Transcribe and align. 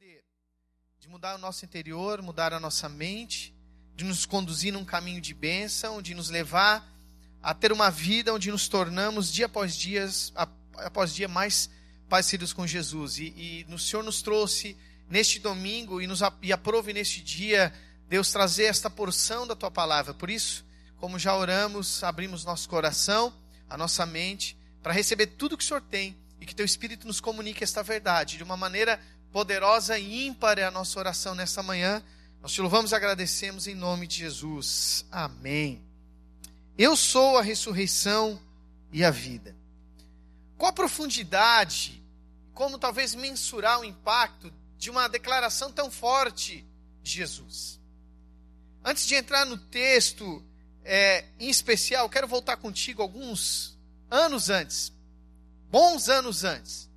poder 0.00 0.24
de 0.98 1.08
mudar 1.08 1.34
o 1.34 1.38
nosso 1.38 1.62
interior, 1.62 2.22
mudar 2.22 2.54
a 2.54 2.60
nossa 2.60 2.88
mente, 2.88 3.54
de 3.94 4.02
nos 4.02 4.24
conduzir 4.24 4.72
num 4.72 4.84
caminho 4.84 5.20
de 5.20 5.34
bênção, 5.34 6.00
de 6.00 6.14
nos 6.14 6.30
levar 6.30 6.90
a 7.42 7.52
ter 7.52 7.70
uma 7.70 7.90
vida 7.90 8.32
onde 8.32 8.50
nos 8.50 8.66
tornamos 8.66 9.30
dia 9.30 9.44
após 9.44 9.76
dia, 9.76 10.08
após 10.78 11.12
dia 11.12 11.28
mais 11.28 11.68
parecidos 12.08 12.54
com 12.54 12.66
Jesus. 12.66 13.18
E, 13.18 13.24
e 13.36 13.66
o 13.70 13.78
Senhor 13.78 14.02
nos 14.02 14.22
trouxe 14.22 14.74
neste 15.06 15.38
domingo 15.38 16.00
e, 16.00 16.06
nos, 16.06 16.20
e 16.40 16.50
aprove 16.50 16.94
neste 16.94 17.20
dia, 17.20 17.70
Deus, 18.08 18.32
trazer 18.32 18.64
esta 18.64 18.88
porção 18.88 19.46
da 19.46 19.54
tua 19.54 19.70
palavra. 19.70 20.14
Por 20.14 20.30
isso, 20.30 20.64
como 20.96 21.18
já 21.18 21.36
oramos, 21.36 22.02
abrimos 22.02 22.42
nosso 22.42 22.66
coração, 22.70 23.34
a 23.68 23.76
nossa 23.76 24.06
mente, 24.06 24.56
para 24.82 24.94
receber 24.94 25.26
tudo 25.26 25.58
que 25.58 25.64
o 25.64 25.66
Senhor 25.66 25.82
tem 25.82 26.16
e 26.40 26.46
que 26.46 26.54
teu 26.54 26.64
Espírito 26.64 27.06
nos 27.06 27.20
comunique 27.20 27.62
esta 27.62 27.82
verdade 27.82 28.38
de 28.38 28.42
uma 28.42 28.56
maneira 28.56 28.98
poderosa 29.32 29.98
e 29.98 30.26
ímpar 30.26 30.58
é 30.58 30.64
a 30.64 30.70
nossa 30.70 30.98
oração 30.98 31.34
nesta 31.34 31.62
manhã. 31.62 32.02
Nós 32.42 32.52
te 32.52 32.60
louvamos 32.60 32.92
e 32.92 32.94
agradecemos 32.94 33.66
em 33.66 33.74
nome 33.74 34.06
de 34.06 34.16
Jesus. 34.16 35.04
Amém. 35.10 35.82
Eu 36.76 36.96
sou 36.96 37.38
a 37.38 37.42
ressurreição 37.42 38.40
e 38.92 39.04
a 39.04 39.10
vida. 39.10 39.56
Qual 40.56 40.70
a 40.70 40.74
profundidade, 40.74 42.02
como 42.54 42.78
talvez 42.78 43.14
mensurar 43.14 43.80
o 43.80 43.84
impacto 43.84 44.52
de 44.76 44.90
uma 44.90 45.08
declaração 45.08 45.70
tão 45.70 45.90
forte 45.90 46.66
de 47.02 47.12
Jesus? 47.12 47.78
Antes 48.84 49.06
de 49.06 49.14
entrar 49.14 49.44
no 49.44 49.56
texto 49.56 50.42
é, 50.82 51.26
em 51.38 51.50
especial, 51.50 52.08
quero 52.08 52.26
voltar 52.26 52.56
contigo 52.56 53.02
alguns 53.02 53.78
anos 54.10 54.48
antes, 54.48 54.92
bons 55.70 56.08
anos 56.08 56.42
antes 56.42 56.89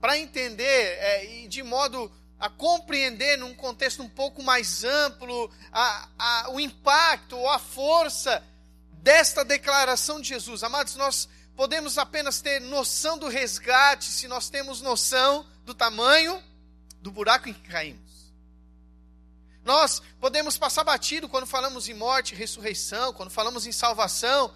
para 0.00 0.18
entender 0.18 0.98
é, 0.98 1.42
e 1.42 1.48
de 1.48 1.62
modo 1.62 2.10
a 2.38 2.48
compreender 2.48 3.36
num 3.36 3.54
contexto 3.54 4.02
um 4.02 4.08
pouco 4.08 4.42
mais 4.42 4.84
amplo 4.84 5.50
a, 5.72 6.08
a, 6.18 6.50
o 6.50 6.60
impacto 6.60 7.36
ou 7.36 7.48
a 7.48 7.58
força 7.58 8.42
desta 8.92 9.44
declaração 9.44 10.20
de 10.20 10.28
Jesus. 10.28 10.62
Amados, 10.62 10.94
nós 10.94 11.28
podemos 11.56 11.98
apenas 11.98 12.40
ter 12.40 12.60
noção 12.60 13.18
do 13.18 13.28
resgate 13.28 14.04
se 14.04 14.28
nós 14.28 14.48
temos 14.48 14.80
noção 14.80 15.44
do 15.64 15.74
tamanho 15.74 16.42
do 17.02 17.10
buraco 17.10 17.48
em 17.48 17.52
que 17.52 17.68
caímos. 17.68 18.32
Nós 19.64 20.00
podemos 20.20 20.56
passar 20.56 20.84
batido 20.84 21.28
quando 21.28 21.46
falamos 21.46 21.88
em 21.88 21.94
morte, 21.94 22.34
ressurreição, 22.34 23.12
quando 23.12 23.30
falamos 23.30 23.66
em 23.66 23.72
salvação, 23.72 24.54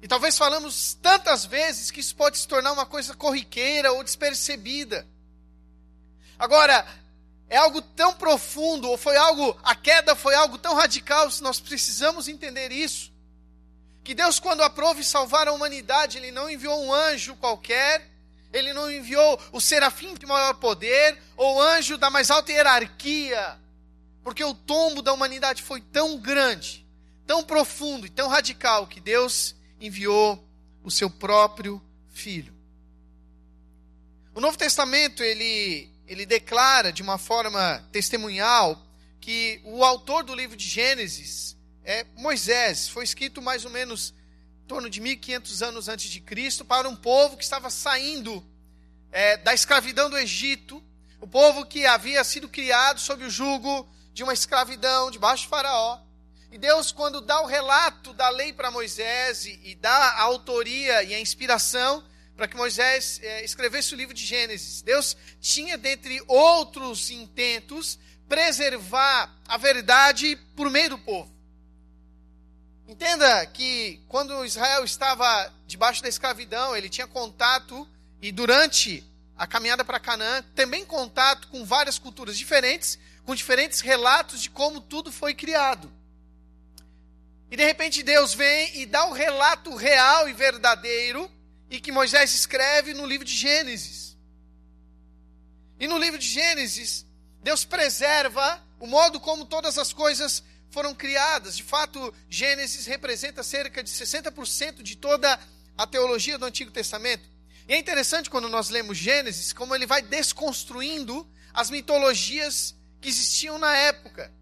e 0.00 0.06
talvez 0.06 0.38
falamos 0.38 0.94
tantas 1.02 1.44
vezes 1.44 1.90
que 1.90 2.00
isso 2.00 2.14
pode 2.14 2.38
se 2.38 2.46
tornar 2.46 2.72
uma 2.72 2.86
coisa 2.86 3.14
corriqueira 3.14 3.92
ou 3.92 4.04
despercebida. 4.04 5.06
Agora, 6.38 6.86
é 7.48 7.56
algo 7.56 7.82
tão 7.82 8.14
profundo, 8.14 8.88
ou 8.88 8.96
foi 8.96 9.16
algo, 9.16 9.58
a 9.62 9.74
queda 9.74 10.14
foi 10.14 10.34
algo 10.34 10.56
tão 10.56 10.74
radical, 10.74 11.28
nós 11.40 11.58
precisamos 11.58 12.28
entender 12.28 12.70
isso. 12.70 13.12
Que 14.04 14.14
Deus, 14.14 14.38
quando 14.38 14.62
aprove 14.62 15.02
salvar 15.02 15.48
a 15.48 15.52
humanidade, 15.52 16.18
Ele 16.18 16.30
não 16.30 16.48
enviou 16.48 16.80
um 16.84 16.92
anjo 16.92 17.34
qualquer, 17.36 18.08
Ele 18.52 18.72
não 18.72 18.90
enviou 18.90 19.40
o 19.50 19.60
serafim 19.60 20.14
de 20.14 20.26
maior 20.26 20.54
poder, 20.54 21.20
ou 21.36 21.60
anjo 21.60 21.98
da 21.98 22.08
mais 22.08 22.30
alta 22.30 22.52
hierarquia, 22.52 23.58
porque 24.22 24.44
o 24.44 24.54
tombo 24.54 25.02
da 25.02 25.12
humanidade 25.12 25.62
foi 25.62 25.80
tão 25.80 26.18
grande, 26.18 26.86
tão 27.26 27.42
profundo 27.42 28.06
e 28.06 28.10
tão 28.10 28.28
radical, 28.28 28.86
que 28.86 29.00
Deus 29.00 29.56
enviou 29.80 30.44
o 30.82 30.90
seu 30.90 31.10
próprio 31.10 31.82
filho. 32.08 32.54
O 34.34 34.40
Novo 34.40 34.56
Testamento, 34.56 35.22
ele, 35.22 35.90
ele 36.06 36.24
declara 36.24 36.92
de 36.92 37.02
uma 37.02 37.18
forma 37.18 37.84
testemunhal 37.90 38.80
que 39.20 39.60
o 39.64 39.84
autor 39.84 40.22
do 40.22 40.34
livro 40.34 40.56
de 40.56 40.66
Gênesis 40.66 41.56
é 41.84 42.06
Moisés. 42.16 42.88
Foi 42.88 43.04
escrito 43.04 43.42
mais 43.42 43.64
ou 43.64 43.70
menos 43.70 44.14
em 44.62 44.66
torno 44.68 44.88
de 44.88 45.00
1500 45.00 45.62
anos 45.62 45.88
antes 45.88 46.10
de 46.10 46.20
Cristo 46.20 46.64
para 46.64 46.88
um 46.88 46.96
povo 46.96 47.36
que 47.36 47.44
estava 47.44 47.68
saindo 47.68 48.44
é, 49.10 49.36
da 49.38 49.54
escravidão 49.54 50.08
do 50.08 50.18
Egito, 50.18 50.82
o 51.20 51.26
povo 51.26 51.66
que 51.66 51.84
havia 51.84 52.22
sido 52.22 52.48
criado 52.48 53.00
sob 53.00 53.24
o 53.24 53.30
jugo 53.30 53.88
de 54.12 54.22
uma 54.22 54.32
escravidão 54.32 55.10
debaixo 55.10 55.44
de 55.44 55.48
Faraó. 55.48 56.00
Deus, 56.58 56.90
quando 56.92 57.20
dá 57.20 57.40
o 57.40 57.46
relato 57.46 58.12
da 58.12 58.28
lei 58.28 58.52
para 58.52 58.70
Moisés 58.70 59.46
e, 59.46 59.60
e, 59.64 59.74
dá 59.76 59.90
a 59.90 60.22
autoria 60.22 61.02
e 61.04 61.14
a 61.14 61.20
inspiração 61.20 62.04
para 62.36 62.46
que 62.46 62.56
Moisés 62.56 63.20
é, 63.22 63.44
escrevesse 63.44 63.94
o 63.94 63.96
livro 63.96 64.14
de 64.14 64.24
Gênesis, 64.24 64.82
Deus 64.82 65.16
tinha, 65.40 65.76
dentre 65.76 66.22
outros 66.26 67.10
intentos, 67.10 67.98
preservar 68.28 69.34
a 69.46 69.56
verdade 69.56 70.36
por 70.54 70.70
meio 70.70 70.90
do 70.90 70.98
povo. 70.98 71.32
Entenda 72.86 73.44
que 73.46 74.00
quando 74.08 74.44
Israel 74.44 74.84
estava 74.84 75.52
debaixo 75.66 76.02
da 76.02 76.08
escravidão, 76.08 76.76
ele 76.76 76.88
tinha 76.88 77.06
contato, 77.06 77.88
e 78.22 78.30
durante 78.30 79.04
a 79.36 79.46
caminhada 79.46 79.84
para 79.84 80.00
Canaã, 80.00 80.42
também 80.54 80.84
contato 80.84 81.48
com 81.48 81.64
várias 81.64 81.98
culturas 81.98 82.38
diferentes, 82.38 82.98
com 83.24 83.34
diferentes 83.34 83.80
relatos 83.80 84.40
de 84.40 84.48
como 84.48 84.80
tudo 84.80 85.12
foi 85.12 85.34
criado. 85.34 85.92
E 87.50 87.56
de 87.56 87.64
repente 87.64 88.02
Deus 88.02 88.34
vem 88.34 88.80
e 88.80 88.86
dá 88.86 89.06
o 89.06 89.12
relato 89.12 89.74
real 89.74 90.28
e 90.28 90.32
verdadeiro 90.32 91.30
e 91.70 91.80
que 91.80 91.92
Moisés 91.92 92.34
escreve 92.34 92.92
no 92.94 93.06
livro 93.06 93.24
de 93.24 93.34
Gênesis. 93.34 94.16
E 95.80 95.86
no 95.86 95.98
livro 95.98 96.18
de 96.18 96.26
Gênesis, 96.26 97.06
Deus 97.42 97.64
preserva 97.64 98.62
o 98.80 98.86
modo 98.86 99.20
como 99.20 99.46
todas 99.46 99.78
as 99.78 99.92
coisas 99.92 100.42
foram 100.70 100.94
criadas. 100.94 101.56
De 101.56 101.62
fato, 101.62 102.12
Gênesis 102.28 102.86
representa 102.86 103.42
cerca 103.42 103.82
de 103.82 103.90
60% 103.90 104.82
de 104.82 104.96
toda 104.96 105.38
a 105.76 105.86
teologia 105.86 106.38
do 106.38 106.44
Antigo 106.44 106.70
Testamento. 106.70 107.28
E 107.68 107.74
é 107.74 107.78
interessante 107.78 108.30
quando 108.30 108.48
nós 108.48 108.70
lemos 108.70 108.96
Gênesis, 108.96 109.52
como 109.52 109.74
ele 109.74 109.86
vai 109.86 110.02
desconstruindo 110.02 111.26
as 111.52 111.70
mitologias 111.70 112.74
que 113.00 113.08
existiam 113.08 113.58
na 113.58 113.74
época. 113.76 114.32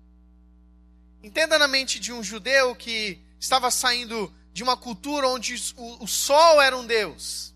Entenda 1.27 1.59
na 1.59 1.67
mente 1.67 1.99
de 1.99 2.13
um 2.13 2.23
judeu 2.23 2.73
que 2.77 3.21
estava 3.41 3.69
saindo 3.69 4.33
de 4.53 4.63
uma 4.63 4.77
cultura 4.77 5.27
onde 5.27 5.57
o, 5.77 6.05
o 6.05 6.07
sol 6.07 6.63
era 6.63 6.77
um 6.77 6.87
Deus. 6.87 7.53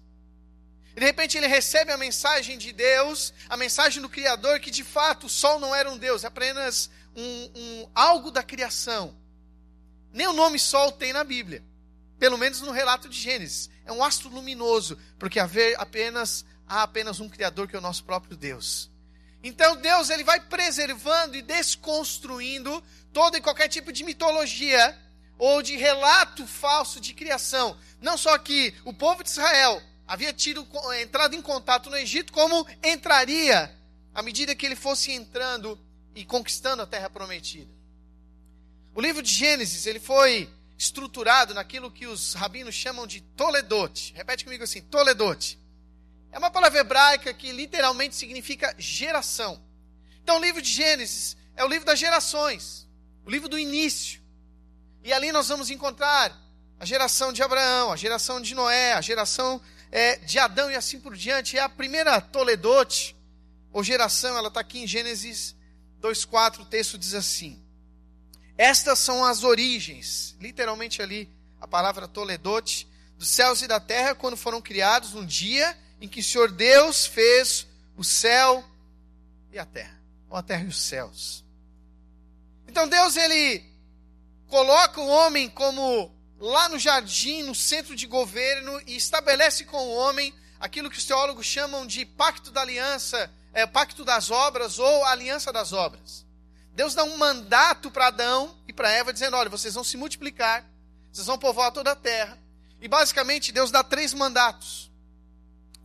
E 0.97 0.99
de 0.99 1.07
repente 1.07 1.39
ele 1.39 1.47
recebe 1.47 1.93
a 1.93 1.97
mensagem 1.97 2.59
de 2.59 2.73
Deus, 2.73 3.33
a 3.49 3.57
mensagem 3.57 4.03
do 4.03 4.09
Criador, 4.09 4.59
que 4.59 4.73
de 4.73 4.83
fato 4.83 5.29
o 5.29 5.31
sol 5.31 5.61
não 5.61 5.73
era 5.73 5.89
um 5.89 5.97
Deus, 5.97 6.25
é 6.25 6.27
apenas 6.27 6.91
um, 7.15 7.51
um, 7.55 7.91
algo 7.95 8.33
da 8.33 8.43
criação. 8.43 9.17
Nem 10.13 10.27
o 10.27 10.33
nome 10.33 10.59
sol 10.59 10.91
tem 10.91 11.13
na 11.13 11.23
Bíblia, 11.23 11.63
pelo 12.19 12.37
menos 12.37 12.61
no 12.63 12.73
relato 12.73 13.09
de 13.09 13.17
Gênesis. 13.17 13.71
É 13.87 13.93
um 13.93 14.03
astro 14.03 14.31
luminoso, 14.31 14.99
porque 15.17 15.39
haver 15.39 15.79
apenas, 15.79 16.45
há 16.67 16.83
apenas 16.83 17.21
um 17.21 17.29
Criador 17.29 17.69
que 17.69 17.77
é 17.77 17.79
o 17.79 17.83
nosso 17.83 18.03
próprio 18.03 18.37
Deus. 18.37 18.91
Então 19.43 19.77
Deus 19.77 20.11
ele 20.11 20.25
vai 20.25 20.41
preservando 20.41 21.37
e 21.37 21.43
desconstruindo 21.43 22.83
todo 23.12 23.37
e 23.37 23.41
qualquer 23.41 23.69
tipo 23.69 23.93
de 23.93 24.05
mitologia 24.05 24.97
ou 25.39 25.62
de 25.62 25.77
relato 25.77 26.47
falso 26.47 27.01
de 27.01 27.15
criação. 27.15 27.77
Não 28.01 28.17
só 28.19 28.37
que 28.39 28.75
o 28.84 28.93
povo 28.93 29.23
de 29.25 29.31
Israel 29.31 29.83
havia 30.06 30.33
tido 30.33 30.67
entrado 31.01 31.34
em 31.34 31.41
contato 31.41 31.89
no 31.89 31.97
Egito, 31.97 32.33
como 32.33 32.67
entraria 32.83 33.75
à 34.15 34.23
medida 34.23 34.55
que 34.55 34.67
ele 34.67 34.77
fosse 34.77 35.12
entrando 35.12 35.78
e 36.15 36.25
conquistando 36.25 36.83
a 36.83 36.87
terra 36.87 37.09
prometida. 37.09 37.71
O 38.95 39.01
livro 39.01 39.22
de 39.22 39.33
Gênesis, 39.33 39.87
ele 39.87 40.01
foi 40.01 40.51
estruturado 40.77 41.55
naquilo 41.55 41.91
que 41.91 42.07
os 42.07 42.34
rabinos 42.34 42.75
chamam 42.75 43.07
de 43.07 43.21
Toledote. 43.21 44.12
Repete 44.15 44.45
comigo 44.45 44.65
assim, 44.65 44.81
Toledote. 44.83 45.59
É 46.33 46.39
uma 46.39 46.51
palavra 46.51 46.81
hebraica 46.81 47.33
que 47.35 47.53
literalmente 47.53 48.15
significa 48.15 48.75
geração. 48.79 49.63
Então, 50.23 50.39
o 50.39 50.41
livro 50.41 50.63
de 50.63 50.71
Gênesis 50.71 51.37
é 51.57 51.65
o 51.65 51.69
livro 51.69 51.84
das 51.84 51.99
gerações 51.99 52.89
o 53.25 53.31
livro 53.31 53.49
do 53.49 53.59
início. 53.59 54.21
E 55.03 55.13
ali 55.13 55.33
nós 55.33 55.49
vamos 55.49 55.71
encontrar 55.71 56.37
a 56.78 56.84
geração 56.84 57.33
de 57.33 57.43
Abraão, 57.43 57.93
a 57.93 57.97
geração 57.97 58.41
de 58.41 58.54
Noé, 58.54 58.93
a 58.93 59.01
geração 59.01 59.60
é, 59.91 60.16
de 60.16 60.39
Adão 60.39 60.71
e 60.71 60.75
assim 60.75 60.99
por 60.99 61.16
diante. 61.16 61.57
É 61.57 61.60
a 61.60 61.69
primeira 61.69 62.21
Toledote, 62.21 63.16
ou 63.72 63.84
geração, 63.84 64.37
ela 64.37 64.49
está 64.49 64.60
aqui 64.60 64.81
em 64.81 64.87
Gênesis 64.87 65.54
2,4, 66.03 66.60
o 66.60 66.65
texto 66.65 66.99
diz 66.99 67.15
assim: 67.15 67.63
Estas 68.59 68.99
são 68.99 69.25
as 69.25 69.45
origens, 69.45 70.37
literalmente 70.41 71.01
ali 71.01 71.31
a 71.60 71.69
palavra 71.69 72.09
Toledote, 72.09 72.89
dos 73.16 73.28
céus 73.28 73.63
e 73.63 73.69
da 73.69 73.78
terra, 73.78 74.15
quando 74.15 74.37
foram 74.37 74.60
criados 74.60 75.13
no 75.13 75.25
dia 75.25 75.78
em 76.01 76.09
que 76.09 76.21
o 76.21 76.25
Senhor 76.25 76.51
Deus 76.51 77.07
fez 77.07 77.67
o 77.97 78.05
céu 78.05 78.65
e 79.53 79.59
a 79.59 79.65
terra, 79.65 80.01
ou 80.29 80.37
a 80.37 80.43
terra 80.43 80.65
e 80.65 80.69
os 80.69 80.81
céus. 80.81 81.45
Então 82.67 82.89
Deus 82.89 83.17
ele 83.17 83.65
coloca 84.49 85.01
o 85.01 85.09
homem 85.09 85.49
como 85.49 86.15
lá 86.39 86.69
no 86.69 86.79
jardim, 86.79 87.43
no 87.43 87.55
centro 87.55 87.95
de 87.95 88.07
governo 88.07 88.81
e 88.87 88.97
estabelece 88.97 89.65
com 89.65 89.77
o 89.77 89.95
homem 89.95 90.35
aquilo 90.59 90.91
que 90.91 90.99
os 90.99 91.05
teólogos 91.05 91.47
chamam 91.47 91.87
de 91.87 92.05
pacto 92.05 92.51
da 92.51 92.63
aliança 92.63 93.31
é, 93.53 93.67
pacto 93.67 94.05
das 94.05 94.31
obras 94.31 94.79
ou 94.79 95.05
aliança 95.05 95.53
das 95.53 95.73
obras. 95.73 96.25
Deus 96.73 96.95
dá 96.95 97.05
um 97.05 97.17
mandato 97.17 97.91
para 97.91 98.07
Adão 98.07 98.57
e 98.67 98.73
para 98.73 98.91
Eva, 98.91 99.13
dizendo: 99.13 99.37
olha, 99.37 99.51
vocês 99.51 99.75
vão 99.75 99.85
se 99.85 99.97
multiplicar, 99.97 100.65
vocês 101.13 101.27
vão 101.27 101.39
povoar 101.39 101.73
toda 101.73 101.93
a 101.93 101.97
terra. 101.97 102.39
E 102.81 102.89
basicamente 102.89 103.53
Deus 103.53 103.71
dá 103.71 103.83
três 103.83 104.15
mandatos: 104.15 104.90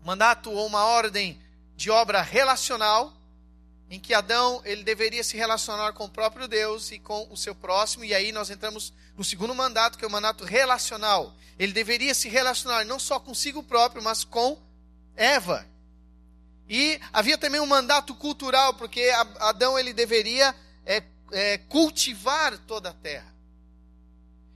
mandato 0.06 0.52
ou 0.52 0.68
uma 0.68 0.86
ordem 0.86 1.42
de 1.75 1.90
obra 1.90 2.22
relacional, 2.22 3.12
em 3.90 4.00
que 4.00 4.13
Adão 4.13 4.62
ele 4.63 4.84
deveria 4.84 5.24
se 5.24 5.36
relacionar 5.36 5.94
com 5.94 6.06
o 6.06 6.10
próprio 6.10 6.48
Deus 6.48 6.92
e 6.92 7.00
com 7.00 7.28
o 7.31 7.36
seu 7.36 7.56
próximo, 7.56 8.06
e 8.06 8.13
aí 8.13 8.31
nós 8.31 8.52
entramos 8.52 8.94
no 9.18 9.24
segundo 9.24 9.56
mandato, 9.56 9.98
que 9.98 10.06
é 10.06 10.07
o 10.07 10.12
mandato 10.12 10.46
relacional. 10.46 11.34
Ele 11.57 11.74
deveria 11.74 12.13
se 12.13 12.30
relacionar 12.30 12.86
não 12.86 13.00
só 13.00 13.19
consigo 13.19 13.63
próprio, 13.63 14.04
mas 14.04 14.24
com 14.24 14.62
Eva. 15.16 15.66
E 16.69 17.00
havia 17.12 17.38
também 17.38 17.60
um 17.60 17.66
mandato 17.66 18.13
cultural, 18.13 18.75
porque 18.75 19.12
Adão 19.40 19.78
ele 19.78 19.92
deveria 19.92 20.56
é, 20.86 21.02
é, 21.31 21.57
cultivar 21.57 22.57
toda 22.60 22.90
a 22.90 22.94
terra. 22.94 23.34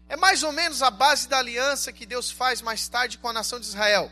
É 0.07 0.16
mais 0.16 0.44
ou 0.44 0.51
menos 0.51 0.84
a 0.84 0.92
base 0.92 1.28
da 1.28 1.40
aliança 1.40 1.92
que 1.92 2.06
Deus 2.06 2.30
faz 2.30 2.62
mais 2.62 2.88
tarde 2.88 3.18
com 3.18 3.28
a 3.28 3.34
nação 3.34 3.60
de 3.60 3.68
Israel, 3.68 4.12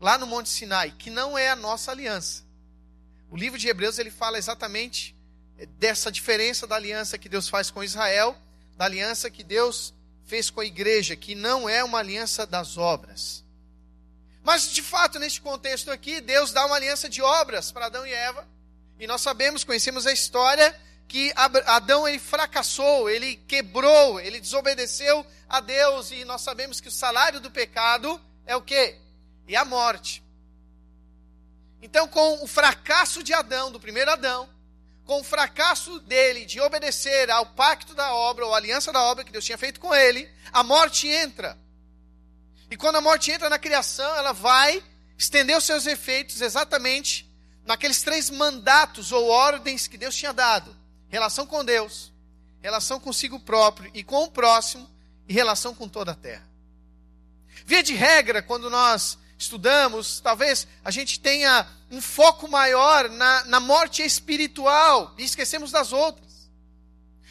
lá 0.00 0.16
no 0.16 0.26
Monte 0.26 0.48
Sinai, 0.48 0.92
que 0.98 1.10
não 1.10 1.36
é 1.36 1.50
a 1.50 1.56
nossa 1.56 1.90
aliança. 1.90 2.44
O 3.30 3.36
livro 3.36 3.58
de 3.58 3.68
Hebreus 3.68 3.98
ele 3.98 4.10
fala 4.10 4.38
exatamente 4.38 5.14
eh, 5.58 5.66
dessa 5.78 6.10
diferença 6.10 6.66
da 6.66 6.76
aliança 6.76 7.18
que 7.18 7.28
Deus 7.28 7.48
faz 7.48 7.70
com 7.70 7.84
Israel, 7.84 8.36
da 8.76 8.84
aliança 8.84 9.30
que 9.30 9.42
Deus 9.42 9.92
fez 10.24 10.50
com 10.50 10.60
a 10.60 10.64
igreja, 10.64 11.16
que 11.16 11.34
não 11.34 11.68
é 11.68 11.82
uma 11.82 11.98
aliança 11.98 12.46
das 12.46 12.76
obras. 12.76 13.44
Mas 14.44 14.70
de 14.72 14.82
fato, 14.82 15.18
neste 15.18 15.40
contexto 15.40 15.90
aqui, 15.90 16.20
Deus 16.20 16.52
dá 16.52 16.64
uma 16.64 16.76
aliança 16.76 17.08
de 17.08 17.20
obras 17.20 17.70
para 17.72 17.86
Adão 17.86 18.06
e 18.06 18.12
Eva. 18.12 18.46
E 18.98 19.06
nós 19.06 19.20
sabemos, 19.20 19.64
conhecemos 19.64 20.06
a 20.06 20.12
história 20.12 20.74
que 21.06 21.32
Adão 21.34 22.06
ele 22.06 22.18
fracassou, 22.18 23.08
ele 23.08 23.36
quebrou, 23.48 24.20
ele 24.20 24.40
desobedeceu 24.40 25.24
a 25.48 25.60
Deus 25.60 26.10
e 26.10 26.24
nós 26.24 26.42
sabemos 26.42 26.80
que 26.80 26.88
o 26.88 26.92
salário 26.92 27.40
do 27.40 27.50
pecado 27.50 28.20
é 28.46 28.54
o 28.54 28.60
quê? 28.60 28.98
É 29.48 29.56
a 29.56 29.64
morte. 29.64 30.22
Então, 31.80 32.06
com 32.06 32.44
o 32.44 32.46
fracasso 32.46 33.22
de 33.22 33.32
Adão, 33.32 33.72
do 33.72 33.80
primeiro 33.80 34.10
Adão, 34.10 34.48
com 35.04 35.20
o 35.20 35.24
fracasso 35.24 36.00
dele 36.00 36.44
de 36.44 36.60
obedecer 36.60 37.30
ao 37.30 37.46
pacto 37.46 37.94
da 37.94 38.12
obra, 38.12 38.44
ou 38.44 38.54
aliança 38.54 38.92
da 38.92 39.02
obra 39.02 39.24
que 39.24 39.32
Deus 39.32 39.44
tinha 39.44 39.56
feito 39.56 39.80
com 39.80 39.94
ele, 39.94 40.28
a 40.52 40.62
morte 40.62 41.08
entra. 41.08 41.58
E 42.70 42.76
quando 42.76 42.96
a 42.96 43.00
morte 43.00 43.30
entra 43.30 43.48
na 43.48 43.58
criação, 43.58 44.14
ela 44.16 44.32
vai 44.32 44.84
estender 45.16 45.56
os 45.56 45.64
seus 45.64 45.86
efeitos 45.86 46.42
exatamente 46.42 47.26
naqueles 47.64 48.02
três 48.02 48.28
mandatos 48.28 49.10
ou 49.10 49.28
ordens 49.28 49.86
que 49.86 49.96
Deus 49.96 50.14
tinha 50.14 50.32
dado: 50.32 50.76
relação 51.08 51.46
com 51.46 51.64
Deus, 51.64 52.12
relação 52.60 53.00
consigo 53.00 53.40
próprio 53.40 53.90
e 53.94 54.04
com 54.04 54.24
o 54.24 54.30
próximo, 54.30 54.88
e 55.26 55.32
relação 55.32 55.74
com 55.74 55.88
toda 55.88 56.12
a 56.12 56.14
terra. 56.14 56.46
Via 57.64 57.82
de 57.82 57.94
regra, 57.94 58.42
quando 58.42 58.68
nós 58.68 59.18
estudamos, 59.38 60.20
talvez 60.20 60.66
a 60.84 60.90
gente 60.90 61.20
tenha 61.20 61.66
um 61.90 62.00
foco 62.00 62.48
maior 62.48 63.08
na, 63.08 63.44
na 63.44 63.60
morte 63.60 64.02
espiritual 64.02 65.14
e 65.16 65.22
esquecemos 65.22 65.70
das 65.70 65.92
outras. 65.92 66.50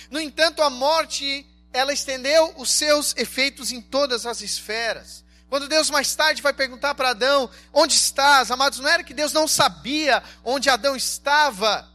No 0.10 0.20
entanto, 0.20 0.62
a 0.62 0.70
morte, 0.70 1.46
ela 1.74 1.92
estendeu 1.92 2.54
os 2.58 2.72
seus 2.72 3.14
efeitos 3.18 3.74
em 3.74 3.82
todas 3.82 4.26
as 4.26 4.42
esferas. 4.42 5.26
Quando 5.50 5.68
Deus 5.68 5.90
mais 5.90 6.16
tarde 6.16 6.42
vai 6.42 6.54
perguntar 6.54 6.96
para 6.96 7.10
Adão: 7.10 7.50
Onde 7.74 7.94
estás? 7.94 8.52
Amados, 8.52 8.80
não 8.80 8.90
era 8.90 9.04
que 9.04 9.14
Deus 9.14 9.34
não 9.34 9.48
sabia 9.48 10.24
onde 10.44 10.70
Adão 10.70 10.96
estava, 10.96 11.88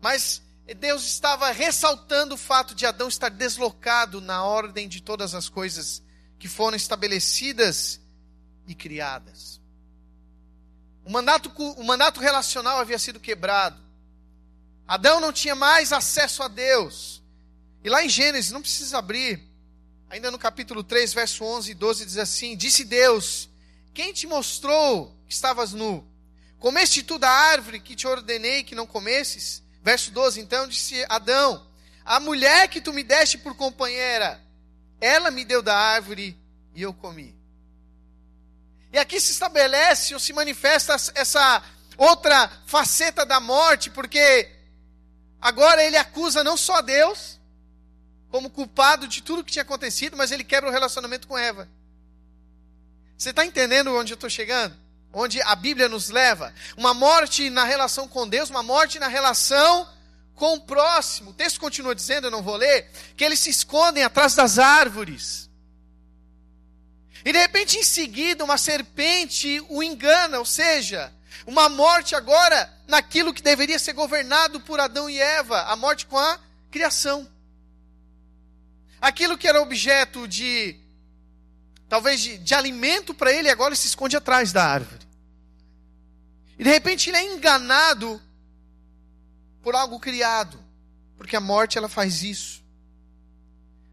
mas 0.00 0.40
Deus 0.78 1.04
estava 1.04 1.50
ressaltando 1.50 2.34
o 2.34 2.38
fato 2.38 2.74
de 2.74 2.86
Adão 2.86 3.08
estar 3.08 3.28
deslocado 3.28 4.20
na 4.20 4.44
ordem 4.44 4.88
de 4.88 5.00
todas 5.00 5.34
as 5.34 5.48
coisas 5.48 6.02
que 6.38 6.48
foram 6.48 6.76
estabelecidas 6.76 8.00
e 8.66 8.74
criadas. 8.74 9.60
O 11.04 11.10
mandato, 11.10 11.52
o 11.56 11.84
mandato 11.84 12.20
relacional 12.20 12.78
havia 12.78 12.98
sido 12.98 13.20
quebrado. 13.20 13.80
Adão 14.88 15.20
não 15.20 15.32
tinha 15.32 15.54
mais 15.54 15.92
acesso 15.92 16.42
a 16.42 16.48
Deus. 16.48 17.22
E 17.84 17.88
lá 17.88 18.04
em 18.04 18.08
Gênesis, 18.08 18.50
não 18.50 18.60
precisa 18.60 18.98
abrir, 18.98 19.40
ainda 20.10 20.30
no 20.30 20.38
capítulo 20.38 20.82
3, 20.82 21.14
verso 21.14 21.44
11 21.44 21.70
e 21.70 21.74
12, 21.74 22.06
diz 22.06 22.16
assim: 22.18 22.56
Disse 22.56 22.84
Deus: 22.84 23.48
Quem 23.94 24.12
te 24.12 24.26
mostrou 24.26 25.16
que 25.26 25.32
estavas 25.32 25.72
nu? 25.72 26.04
Comeste 26.58 27.04
tu 27.04 27.18
da 27.18 27.30
árvore 27.30 27.78
que 27.78 27.94
te 27.94 28.06
ordenei 28.06 28.64
que 28.64 28.74
não 28.74 28.86
comesses? 28.86 29.62
Verso 29.82 30.10
12: 30.10 30.40
Então 30.40 30.66
disse 30.66 31.04
Adão: 31.08 31.64
A 32.04 32.18
mulher 32.18 32.68
que 32.68 32.80
tu 32.80 32.92
me 32.92 33.04
deste 33.04 33.38
por 33.38 33.54
companheira, 33.54 34.40
ela 35.00 35.30
me 35.30 35.44
deu 35.44 35.62
da 35.62 35.76
árvore 35.76 36.36
e 36.74 36.82
eu 36.82 36.92
comi. 36.92 37.35
E 38.96 38.98
aqui 38.98 39.20
se 39.20 39.32
estabelece 39.32 40.14
ou 40.14 40.18
se 40.18 40.32
manifesta 40.32 40.96
essa 41.14 41.62
outra 41.98 42.50
faceta 42.64 43.26
da 43.26 43.38
morte, 43.38 43.90
porque 43.90 44.50
agora 45.38 45.84
ele 45.84 45.98
acusa 45.98 46.42
não 46.42 46.56
só 46.56 46.80
Deus 46.80 47.38
como 48.30 48.48
culpado 48.48 49.06
de 49.06 49.22
tudo 49.22 49.44
que 49.44 49.52
tinha 49.52 49.64
acontecido, 49.64 50.16
mas 50.16 50.32
ele 50.32 50.42
quebra 50.42 50.70
o 50.70 50.72
relacionamento 50.72 51.28
com 51.28 51.36
Eva. 51.36 51.68
Você 53.18 53.28
está 53.28 53.44
entendendo 53.44 53.94
onde 53.94 54.14
eu 54.14 54.16
estou 54.16 54.30
chegando? 54.30 54.74
Onde 55.12 55.42
a 55.42 55.54
Bíblia 55.54 55.90
nos 55.90 56.08
leva? 56.08 56.54
Uma 56.74 56.94
morte 56.94 57.50
na 57.50 57.64
relação 57.64 58.08
com 58.08 58.26
Deus, 58.26 58.48
uma 58.48 58.62
morte 58.62 58.98
na 58.98 59.08
relação 59.08 59.86
com 60.34 60.54
o 60.54 60.60
próximo. 60.62 61.32
O 61.32 61.34
texto 61.34 61.60
continua 61.60 61.94
dizendo, 61.94 62.28
eu 62.28 62.30
não 62.30 62.42
vou 62.42 62.56
ler, 62.56 62.90
que 63.14 63.22
eles 63.22 63.40
se 63.40 63.50
escondem 63.50 64.04
atrás 64.04 64.34
das 64.34 64.58
árvores. 64.58 65.45
E 67.26 67.32
de 67.32 67.38
repente, 67.40 67.76
em 67.76 67.82
seguida, 67.82 68.44
uma 68.44 68.56
serpente 68.56 69.60
o 69.68 69.82
engana, 69.82 70.38
ou 70.38 70.44
seja, 70.44 71.12
uma 71.44 71.68
morte 71.68 72.14
agora 72.14 72.72
naquilo 72.86 73.34
que 73.34 73.42
deveria 73.42 73.80
ser 73.80 73.94
governado 73.94 74.60
por 74.60 74.78
Adão 74.78 75.10
e 75.10 75.18
Eva, 75.18 75.62
a 75.62 75.74
morte 75.74 76.06
com 76.06 76.16
a 76.16 76.38
criação. 76.70 77.28
Aquilo 79.00 79.36
que 79.36 79.48
era 79.48 79.60
objeto 79.60 80.28
de, 80.28 80.78
talvez, 81.88 82.20
de, 82.20 82.38
de 82.38 82.54
alimento 82.54 83.12
para 83.12 83.32
ele, 83.32 83.50
agora 83.50 83.74
se 83.74 83.88
esconde 83.88 84.16
atrás 84.16 84.52
da 84.52 84.64
árvore. 84.64 85.04
E 86.56 86.62
de 86.62 86.70
repente 86.70 87.10
ele 87.10 87.16
é 87.16 87.34
enganado 87.34 88.22
por 89.62 89.74
algo 89.74 89.98
criado, 89.98 90.62
porque 91.16 91.34
a 91.34 91.40
morte 91.40 91.76
ela 91.76 91.88
faz 91.88 92.22
isso. 92.22 92.62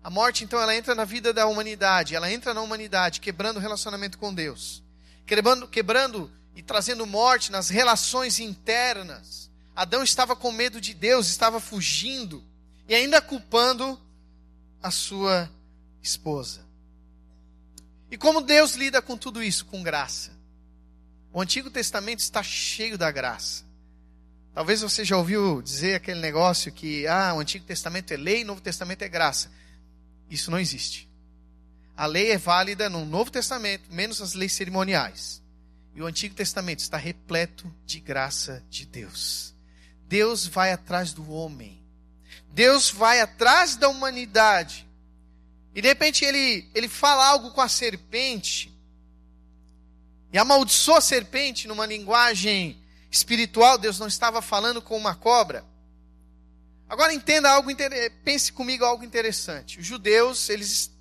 A 0.03 0.10
morte, 0.10 0.43
então, 0.43 0.60
ela 0.60 0.75
entra 0.75 0.93
na 0.93 1.05
vida 1.05 1.33
da 1.33 1.48
humanidade, 1.48 2.13
ela 2.15 2.31
entra 2.31 2.53
na 2.53 2.62
humanidade, 2.62 3.22
quebrando 3.22 3.57
o 3.57 3.60
relacionamento 3.60 4.17
com 4.17 4.33
Deus, 4.33 4.83
quebrando, 5.25 5.67
quebrando 5.67 6.29
e 6.55 6.62
trazendo 6.62 7.05
morte 7.05 7.51
nas 7.51 7.69
relações 7.69 8.39
internas. 8.39 9.50
Adão 9.75 10.03
estava 10.03 10.36
com 10.36 10.51
medo 10.51 10.81
de 10.81 10.93
Deus, 10.93 11.27
estava 11.27 11.60
fugindo 11.60 12.43
e 12.88 12.93
ainda 12.93 13.22
culpando 13.22 14.00
a 14.81 14.91
sua 14.91 15.50
esposa. 16.01 16.62
E 18.12 18.17
como 18.17 18.41
Deus 18.41 18.75
lida 18.75 19.01
com 19.01 19.17
tudo 19.17 19.41
isso? 19.41 19.65
Com 19.65 19.81
graça. 19.81 20.31
O 21.31 21.41
Antigo 21.41 21.72
Testamento 21.72 22.19
está 22.19 22.43
cheio 22.43 22.98
da 22.98 23.10
graça. 23.10 23.63
Talvez 24.53 24.81
você 24.81 25.03
já 25.03 25.17
ouviu 25.17 25.63
dizer 25.63 25.95
aquele 25.95 26.19
negócio 26.19 26.72
que 26.72 27.07
ah, 27.07 27.33
o 27.33 27.39
Antigo 27.39 27.65
Testamento 27.65 28.12
é 28.12 28.17
lei, 28.17 28.43
o 28.43 28.48
Novo 28.48 28.62
Testamento 28.62 29.01
é 29.01 29.10
graça. 29.10 29.50
Isso 30.33 30.49
não 30.49 30.57
existe. 30.57 31.07
A 31.95 32.07
lei 32.07 32.31
é 32.31 32.39
válida 32.39 32.89
no 32.89 33.05
Novo 33.05 33.29
Testamento, 33.29 33.93
menos 33.93 34.19
as 34.19 34.33
leis 34.33 34.51
cerimoniais. 34.53 35.43
E 35.93 36.01
o 36.01 36.07
Antigo 36.07 36.33
Testamento 36.33 36.79
está 36.79 36.97
repleto 36.97 37.71
de 37.85 37.99
graça 37.99 38.63
de 38.67 38.83
Deus. 38.83 39.53
Deus 40.07 40.47
vai 40.47 40.71
atrás 40.71 41.13
do 41.13 41.31
homem. 41.31 41.79
Deus 42.49 42.89
vai 42.89 43.21
atrás 43.21 43.75
da 43.75 43.87
humanidade. 43.87 44.87
E 45.75 45.83
de 45.83 45.87
repente 45.87 46.25
ele, 46.25 46.67
ele 46.73 46.89
fala 46.89 47.27
algo 47.27 47.51
com 47.51 47.61
a 47.61 47.69
serpente. 47.69 48.73
E 50.31 50.37
amaldiçoa 50.39 50.97
a 50.97 51.01
serpente 51.01 51.67
numa 51.67 51.85
linguagem 51.85 52.81
espiritual. 53.11 53.77
Deus 53.77 53.99
não 53.99 54.07
estava 54.07 54.41
falando 54.41 54.81
com 54.81 54.97
uma 54.97 55.13
cobra. 55.13 55.63
Agora 56.93 57.12
entenda 57.12 57.50
algo, 57.50 57.71
pense 58.23 58.51
comigo 58.51 58.85
algo 58.85 59.03
interessante. 59.03 59.79
Os 59.79 59.85
judeus, 59.85 60.47
eles, 60.47 60.91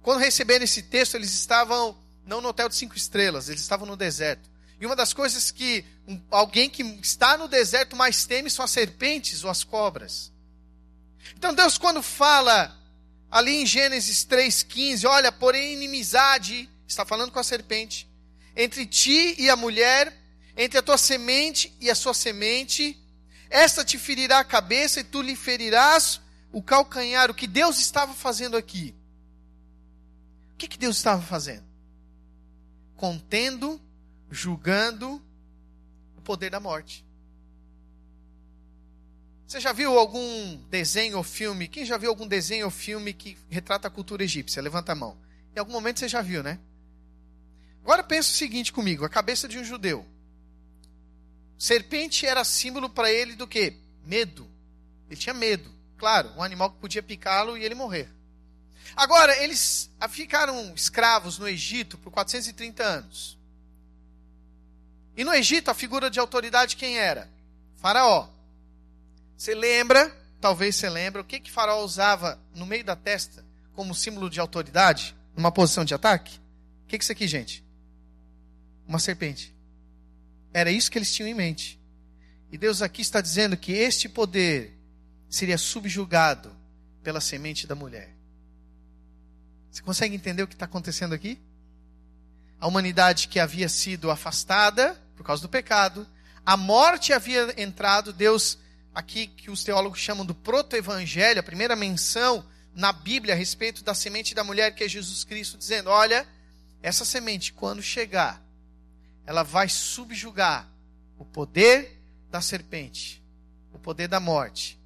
quando 0.00 0.20
receberam 0.20 0.64
esse 0.64 0.82
texto, 0.82 1.16
eles 1.16 1.32
estavam 1.34 1.98
não 2.24 2.40
no 2.40 2.46
hotel 2.46 2.68
de 2.68 2.76
cinco 2.76 2.96
estrelas, 2.96 3.48
eles 3.48 3.60
estavam 3.60 3.84
no 3.84 3.96
deserto. 3.96 4.48
E 4.80 4.86
uma 4.86 4.94
das 4.94 5.12
coisas 5.12 5.50
que 5.50 5.84
um, 6.06 6.22
alguém 6.30 6.70
que 6.70 6.84
está 7.02 7.36
no 7.36 7.48
deserto 7.48 7.96
mais 7.96 8.24
teme 8.24 8.48
são 8.48 8.64
as 8.64 8.70
serpentes 8.70 9.42
ou 9.42 9.50
as 9.50 9.64
cobras. 9.64 10.30
Então 11.36 11.52
Deus, 11.52 11.76
quando 11.76 12.04
fala 12.04 12.80
ali 13.28 13.62
em 13.62 13.66
Gênesis 13.66 14.24
3,15, 14.24 15.08
olha, 15.08 15.32
porém 15.32 15.72
inimizade, 15.72 16.70
está 16.86 17.04
falando 17.04 17.32
com 17.32 17.40
a 17.40 17.42
serpente, 17.42 18.08
entre 18.54 18.86
ti 18.86 19.34
e 19.40 19.50
a 19.50 19.56
mulher, 19.56 20.16
entre 20.56 20.78
a 20.78 20.82
tua 20.82 20.96
semente 20.96 21.76
e 21.80 21.90
a 21.90 21.96
sua 21.96 22.14
semente, 22.14 23.01
esta 23.52 23.84
te 23.84 23.98
ferirá 23.98 24.38
a 24.38 24.44
cabeça 24.44 25.00
e 25.00 25.04
tu 25.04 25.20
lhe 25.20 25.36
ferirás 25.36 26.22
o 26.50 26.62
calcanhar. 26.62 27.30
O 27.30 27.34
que 27.34 27.46
Deus 27.46 27.78
estava 27.78 28.14
fazendo 28.14 28.56
aqui? 28.56 28.94
O 30.54 30.56
que, 30.56 30.66
que 30.66 30.78
Deus 30.78 30.96
estava 30.96 31.20
fazendo? 31.20 31.64
Contendo, 32.96 33.78
julgando 34.30 35.22
o 36.16 36.22
poder 36.22 36.48
da 36.48 36.58
morte. 36.58 37.04
Você 39.46 39.60
já 39.60 39.72
viu 39.72 39.98
algum 39.98 40.56
desenho 40.70 41.18
ou 41.18 41.22
filme? 41.22 41.68
Quem 41.68 41.84
já 41.84 41.98
viu 41.98 42.08
algum 42.08 42.26
desenho 42.26 42.64
ou 42.64 42.70
filme 42.70 43.12
que 43.12 43.36
retrata 43.50 43.86
a 43.86 43.90
cultura 43.90 44.24
egípcia? 44.24 44.62
Levanta 44.62 44.92
a 44.92 44.94
mão. 44.94 45.18
Em 45.54 45.58
algum 45.58 45.72
momento 45.72 46.00
você 46.00 46.08
já 46.08 46.22
viu, 46.22 46.42
né? 46.42 46.58
Agora 47.82 48.02
pensa 48.02 48.30
o 48.30 48.34
seguinte 48.34 48.72
comigo: 48.72 49.04
a 49.04 49.10
cabeça 49.10 49.46
de 49.46 49.58
um 49.58 49.64
judeu. 49.64 50.06
Serpente 51.62 52.26
era 52.26 52.42
símbolo 52.42 52.90
para 52.90 53.08
ele 53.08 53.36
do 53.36 53.46
que? 53.46 53.76
Medo. 54.04 54.50
Ele 55.08 55.14
tinha 55.14 55.32
medo. 55.32 55.72
Claro, 55.96 56.32
um 56.36 56.42
animal 56.42 56.72
que 56.72 56.80
podia 56.80 57.04
picá-lo 57.04 57.56
e 57.56 57.62
ele 57.62 57.76
morrer. 57.76 58.10
Agora, 58.96 59.40
eles 59.40 59.88
ficaram 60.10 60.74
escravos 60.74 61.38
no 61.38 61.46
Egito 61.46 61.96
por 61.98 62.10
430 62.10 62.82
anos. 62.82 63.38
E 65.16 65.22
no 65.22 65.32
Egito, 65.32 65.70
a 65.70 65.74
figura 65.74 66.10
de 66.10 66.18
autoridade 66.18 66.74
quem 66.74 66.98
era? 66.98 67.30
Faraó. 67.76 68.28
Você 69.36 69.54
lembra, 69.54 70.10
talvez 70.40 70.74
você 70.74 70.90
lembre, 70.90 71.22
o 71.22 71.24
que 71.24 71.38
que 71.38 71.52
Faraó 71.52 71.84
usava 71.84 72.40
no 72.56 72.66
meio 72.66 72.82
da 72.82 72.96
testa 72.96 73.46
como 73.72 73.94
símbolo 73.94 74.28
de 74.28 74.40
autoridade, 74.40 75.14
numa 75.36 75.52
posição 75.52 75.84
de 75.84 75.94
ataque? 75.94 76.40
O 76.82 76.88
que 76.88 76.98
que 76.98 77.02
é 77.02 77.04
isso 77.04 77.12
aqui, 77.12 77.28
gente? 77.28 77.64
Uma 78.84 78.98
serpente. 78.98 79.51
Era 80.52 80.70
isso 80.70 80.90
que 80.90 80.98
eles 80.98 81.12
tinham 81.12 81.28
em 81.28 81.34
mente. 81.34 81.80
E 82.50 82.58
Deus 82.58 82.82
aqui 82.82 83.00
está 83.00 83.20
dizendo 83.20 83.56
que 83.56 83.72
este 83.72 84.08
poder 84.08 84.78
seria 85.28 85.56
subjugado 85.56 86.54
pela 87.02 87.20
semente 87.20 87.66
da 87.66 87.74
mulher. 87.74 88.14
Você 89.70 89.82
consegue 89.82 90.14
entender 90.14 90.42
o 90.42 90.46
que 90.46 90.54
está 90.54 90.66
acontecendo 90.66 91.14
aqui? 91.14 91.38
A 92.60 92.66
humanidade 92.66 93.28
que 93.28 93.40
havia 93.40 93.68
sido 93.68 94.10
afastada 94.10 95.00
por 95.16 95.24
causa 95.24 95.40
do 95.40 95.48
pecado, 95.48 96.06
a 96.44 96.56
morte 96.56 97.12
havia 97.12 97.54
entrado, 97.56 98.12
Deus 98.12 98.58
aqui 98.94 99.26
que 99.26 99.50
os 99.50 99.64
teólogos 99.64 99.98
chamam 99.98 100.26
do 100.26 100.34
proto-evangelho, 100.34 101.40
a 101.40 101.42
primeira 101.42 101.74
menção 101.74 102.44
na 102.74 102.92
Bíblia 102.92 103.34
a 103.34 103.36
respeito 103.36 103.82
da 103.82 103.94
semente 103.94 104.34
da 104.34 104.44
mulher, 104.44 104.74
que 104.74 104.84
é 104.84 104.88
Jesus 104.88 105.24
Cristo, 105.24 105.56
dizendo: 105.56 105.88
olha, 105.88 106.26
essa 106.82 107.04
semente, 107.04 107.52
quando 107.52 107.82
chegar, 107.82 108.41
ela 109.26 109.42
vai 109.42 109.68
subjugar 109.68 110.68
o 111.18 111.24
poder 111.24 112.00
da 112.30 112.40
serpente, 112.40 113.22
o 113.72 113.78
poder 113.78 114.08
da 114.08 114.20
morte, 114.20 114.80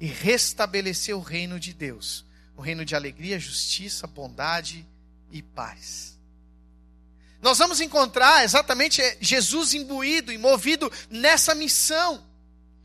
e 0.00 0.06
restabelecer 0.06 1.16
o 1.16 1.20
reino 1.20 1.58
de 1.58 1.72
Deus 1.72 2.24
o 2.56 2.62
reino 2.62 2.84
de 2.84 2.94
alegria, 2.94 3.38
justiça, 3.38 4.06
bondade 4.06 4.86
e 5.30 5.42
paz. 5.42 6.18
Nós 7.40 7.58
vamos 7.58 7.80
encontrar 7.80 8.44
exatamente 8.44 9.02
Jesus 9.20 9.74
imbuído 9.74 10.32
e 10.32 10.38
movido 10.38 10.90
nessa 11.10 11.54
missão. 11.54 12.24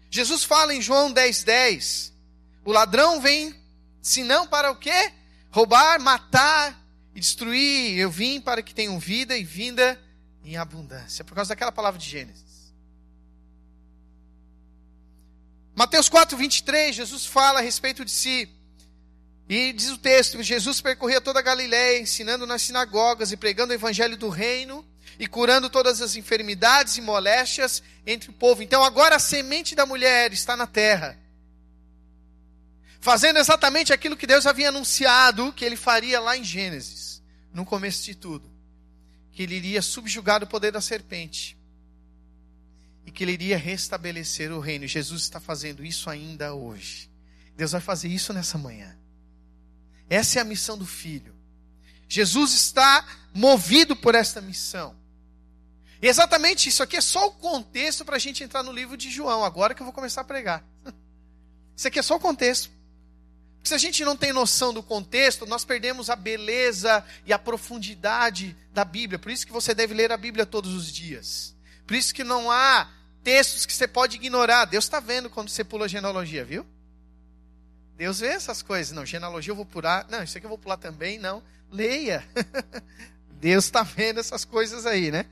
Jesus 0.09 0.43
fala 0.43 0.73
em 0.73 0.81
João 0.81 1.13
10,10: 1.13 1.43
10, 1.43 2.13
o 2.65 2.71
ladrão 2.71 3.21
vem, 3.21 3.53
senão 4.01 4.47
para 4.47 4.71
o 4.71 4.75
quê? 4.75 5.13
Roubar, 5.51 5.99
matar 6.01 6.83
e 7.13 7.19
destruir. 7.19 7.99
Eu 7.99 8.09
vim 8.09 8.41
para 8.41 8.63
que 8.63 8.73
tenham 8.73 8.97
vida 8.97 9.37
e 9.37 9.43
vinda 9.43 10.01
em 10.47 10.55
abundância. 10.55 11.25
Por 11.25 11.35
causa 11.35 11.49
daquela 11.49 11.71
palavra 11.71 11.99
de 11.99 12.09
Gênesis. 12.09 12.73
Mateus 15.75 16.07
4, 16.09 16.37
23, 16.37 16.95
Jesus 16.95 17.25
fala 17.25 17.59
a 17.59 17.61
respeito 17.61 18.03
de 18.05 18.11
si. 18.11 18.49
E 19.49 19.73
diz 19.73 19.89
o 19.89 19.97
texto: 19.97 20.41
Jesus 20.41 20.81
percorria 20.81 21.21
toda 21.21 21.39
a 21.39 21.43
Galiléia, 21.43 21.99
ensinando 21.99 22.47
nas 22.47 22.61
sinagogas 22.61 23.31
e 23.31 23.37
pregando 23.37 23.71
o 23.71 23.75
evangelho 23.75 24.17
do 24.17 24.29
reino 24.29 24.85
e 25.19 25.27
curando 25.27 25.69
todas 25.69 26.01
as 26.01 26.15
enfermidades 26.15 26.97
e 26.97 27.01
moléstias 27.01 27.83
entre 28.05 28.29
o 28.29 28.33
povo. 28.33 28.63
Então 28.63 28.83
agora 28.83 29.17
a 29.17 29.19
semente 29.19 29.75
da 29.75 29.85
mulher 29.85 30.31
está 30.31 30.55
na 30.55 30.67
terra, 30.67 31.19
fazendo 32.99 33.37
exatamente 33.37 33.91
aquilo 33.91 34.17
que 34.17 34.27
Deus 34.27 34.45
havia 34.45 34.69
anunciado 34.69 35.53
que 35.53 35.65
ele 35.65 35.75
faria 35.75 36.19
lá 36.19 36.37
em 36.37 36.43
Gênesis, 36.43 37.21
no 37.53 37.65
começo 37.65 38.03
de 38.03 38.15
tudo, 38.15 38.56
que 39.37 39.43
ele 39.43 39.53
iria 39.53 39.83
subjugar 39.83 40.43
o 40.43 40.47
poder 40.47 40.71
da 40.71 40.81
serpente 40.81 41.55
e 43.05 43.11
que 43.11 43.23
ele 43.23 43.33
iria 43.33 43.55
restabelecer 43.55 44.51
o 44.51 44.59
reino. 44.59 44.87
Jesus 44.87 45.21
está 45.21 45.39
fazendo 45.39 45.85
isso 45.85 46.09
ainda 46.09 46.55
hoje. 46.55 47.07
Deus 47.55 47.71
vai 47.71 47.79
fazer 47.79 48.07
isso 48.07 48.33
nessa 48.33 48.57
manhã. 48.57 48.97
Essa 50.09 50.39
é 50.39 50.41
a 50.41 50.43
missão 50.43 50.75
do 50.75 50.87
filho. 50.87 51.35
Jesus 52.09 52.55
está 52.55 53.05
movido 53.31 53.95
por 53.95 54.15
esta 54.15 54.41
missão. 54.41 54.95
E 56.01 56.07
exatamente 56.07 56.67
isso 56.69 56.81
aqui 56.81 56.97
é 56.97 57.01
só 57.01 57.27
o 57.27 57.33
contexto 57.33 58.03
para 58.03 58.15
a 58.15 58.19
gente 58.19 58.43
entrar 58.43 58.63
no 58.63 58.71
livro 58.71 58.97
de 58.97 59.11
João, 59.11 59.43
agora 59.43 59.75
que 59.75 59.83
eu 59.83 59.85
vou 59.85 59.93
começar 59.93 60.21
a 60.21 60.23
pregar. 60.23 60.65
Isso 61.77 61.87
aqui 61.87 61.99
é 61.99 62.01
só 62.01 62.15
o 62.15 62.19
contexto. 62.19 62.71
Porque 63.57 63.69
se 63.69 63.73
a 63.73 63.77
gente 63.77 64.05
não 64.05 64.15
tem 64.15 64.31
noção 64.31 64.73
do 64.73 64.83
contexto, 64.83 65.45
nós 65.45 65.65
perdemos 65.65 66.09
a 66.09 66.15
beleza 66.15 67.03
e 67.25 67.33
a 67.33 67.39
profundidade 67.39 68.55
da 68.73 68.85
Bíblia. 68.85 69.19
Por 69.19 69.31
isso 69.31 69.45
que 69.45 69.51
você 69.51 69.73
deve 69.73 69.93
ler 69.93 70.11
a 70.11 70.17
Bíblia 70.17 70.45
todos 70.45 70.73
os 70.73 70.91
dias. 70.91 71.55
Por 71.85 71.95
isso 71.95 72.13
que 72.13 72.23
não 72.23 72.51
há 72.51 72.89
textos 73.23 73.65
que 73.65 73.73
você 73.73 73.87
pode 73.87 74.15
ignorar. 74.15 74.65
Deus 74.65 74.85
está 74.85 74.99
vendo 74.99 75.29
quando 75.29 75.49
você 75.49 75.63
pula 75.63 75.85
a 75.85 75.87
genealogia, 75.87 76.45
viu? 76.45 76.65
Deus 77.97 78.19
vê 78.19 78.27
essas 78.27 78.61
coisas. 78.61 78.95
Não, 78.95 79.05
genealogia 79.05 79.51
eu 79.51 79.55
vou 79.55 79.65
pular. 79.65 80.05
Não, 80.09 80.23
isso 80.23 80.37
aqui 80.37 80.45
eu 80.45 80.49
vou 80.49 80.57
pular 80.57 80.77
também. 80.77 81.17
Não, 81.17 81.43
leia. 81.71 82.23
Deus 83.39 83.65
está 83.65 83.83
vendo 83.83 84.19
essas 84.19 84.45
coisas 84.45 84.85
aí, 84.85 85.11
né? 85.11 85.25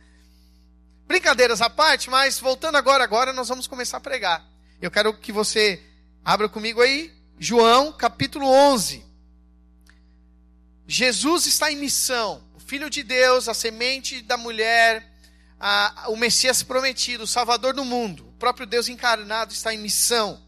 Brincadeiras 1.07 1.61
à 1.61 1.69
parte, 1.69 2.09
mas 2.09 2.39
voltando 2.39 2.75
agora, 2.75 3.03
agora 3.03 3.31
nós 3.31 3.47
vamos 3.47 3.67
começar 3.67 3.97
a 3.97 4.01
pregar. 4.01 4.43
Eu 4.81 4.89
quero 4.89 5.13
que 5.13 5.31
você 5.31 5.81
abra 6.23 6.49
comigo 6.49 6.81
aí, 6.81 7.14
João 7.37 7.91
capítulo 7.91 8.47
11. 8.47 9.03
Jesus 10.87 11.45
está 11.45 11.71
em 11.71 11.75
missão. 11.75 12.43
O 12.55 12.59
Filho 12.59 12.89
de 12.89 13.03
Deus, 13.03 13.49
a 13.49 13.53
semente 13.53 14.21
da 14.21 14.37
mulher, 14.37 15.11
a, 15.59 16.05
o 16.09 16.15
Messias 16.15 16.63
prometido, 16.63 17.23
o 17.23 17.27
Salvador 17.27 17.73
do 17.73 17.83
mundo, 17.83 18.27
o 18.27 18.31
próprio 18.33 18.65
Deus 18.65 18.87
encarnado 18.87 19.53
está 19.53 19.73
em 19.73 19.77
missão, 19.77 20.41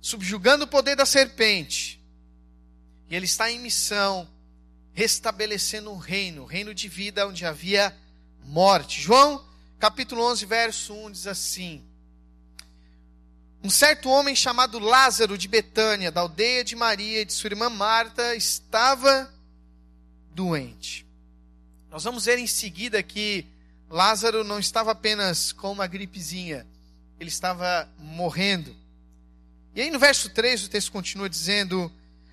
subjugando 0.00 0.64
o 0.64 0.68
poder 0.68 0.96
da 0.96 1.06
serpente. 1.06 2.00
E 3.08 3.16
ele 3.16 3.26
está 3.26 3.50
em 3.50 3.58
missão, 3.58 4.28
restabelecendo 4.92 5.90
um 5.90 5.96
reino, 5.96 6.42
um 6.42 6.46
reino 6.46 6.74
de 6.74 6.88
vida 6.88 7.26
onde 7.26 7.44
havia 7.44 7.96
morte. 8.44 9.00
João, 9.00 9.44
capítulo 9.78 10.22
11, 10.24 10.46
verso 10.46 10.94
1 10.94 11.10
diz 11.10 11.26
assim: 11.26 11.89
Um 13.62 13.68
certo 13.68 14.08
homem 14.08 14.34
chamado 14.34 14.78
Lázaro 14.78 15.36
de 15.36 15.46
Betânia, 15.46 16.10
da 16.10 16.22
aldeia 16.22 16.64
de 16.64 16.74
Maria 16.74 17.20
e 17.20 17.24
de 17.26 17.32
sua 17.34 17.48
irmã 17.48 17.68
Marta, 17.68 18.34
estava 18.34 19.30
doente. 20.32 21.06
Nós 21.90 22.02
vamos 22.02 22.24
ver 22.24 22.38
em 22.38 22.46
seguida 22.46 23.02
que 23.02 23.44
Lázaro 23.90 24.42
não 24.44 24.58
estava 24.58 24.92
apenas 24.92 25.52
com 25.52 25.72
uma 25.72 25.86
gripezinha, 25.86 26.66
ele 27.18 27.28
estava 27.28 27.86
morrendo. 27.98 28.74
E 29.74 29.82
aí 29.82 29.90
no 29.90 29.98
verso 29.98 30.30
3 30.30 30.64
o 30.64 30.70
texto 30.70 30.90
continua 30.90 31.28
dizendo: 31.28 31.92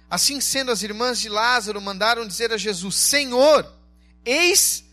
Assim 0.10 0.40
sendo, 0.40 0.72
as 0.72 0.82
irmãs 0.82 1.20
de 1.20 1.28
Lázaro 1.28 1.82
mandaram 1.82 2.26
dizer 2.26 2.54
a 2.54 2.58
Jesus: 2.58 2.96
Senhor, 2.96 3.70
eis 4.24 4.86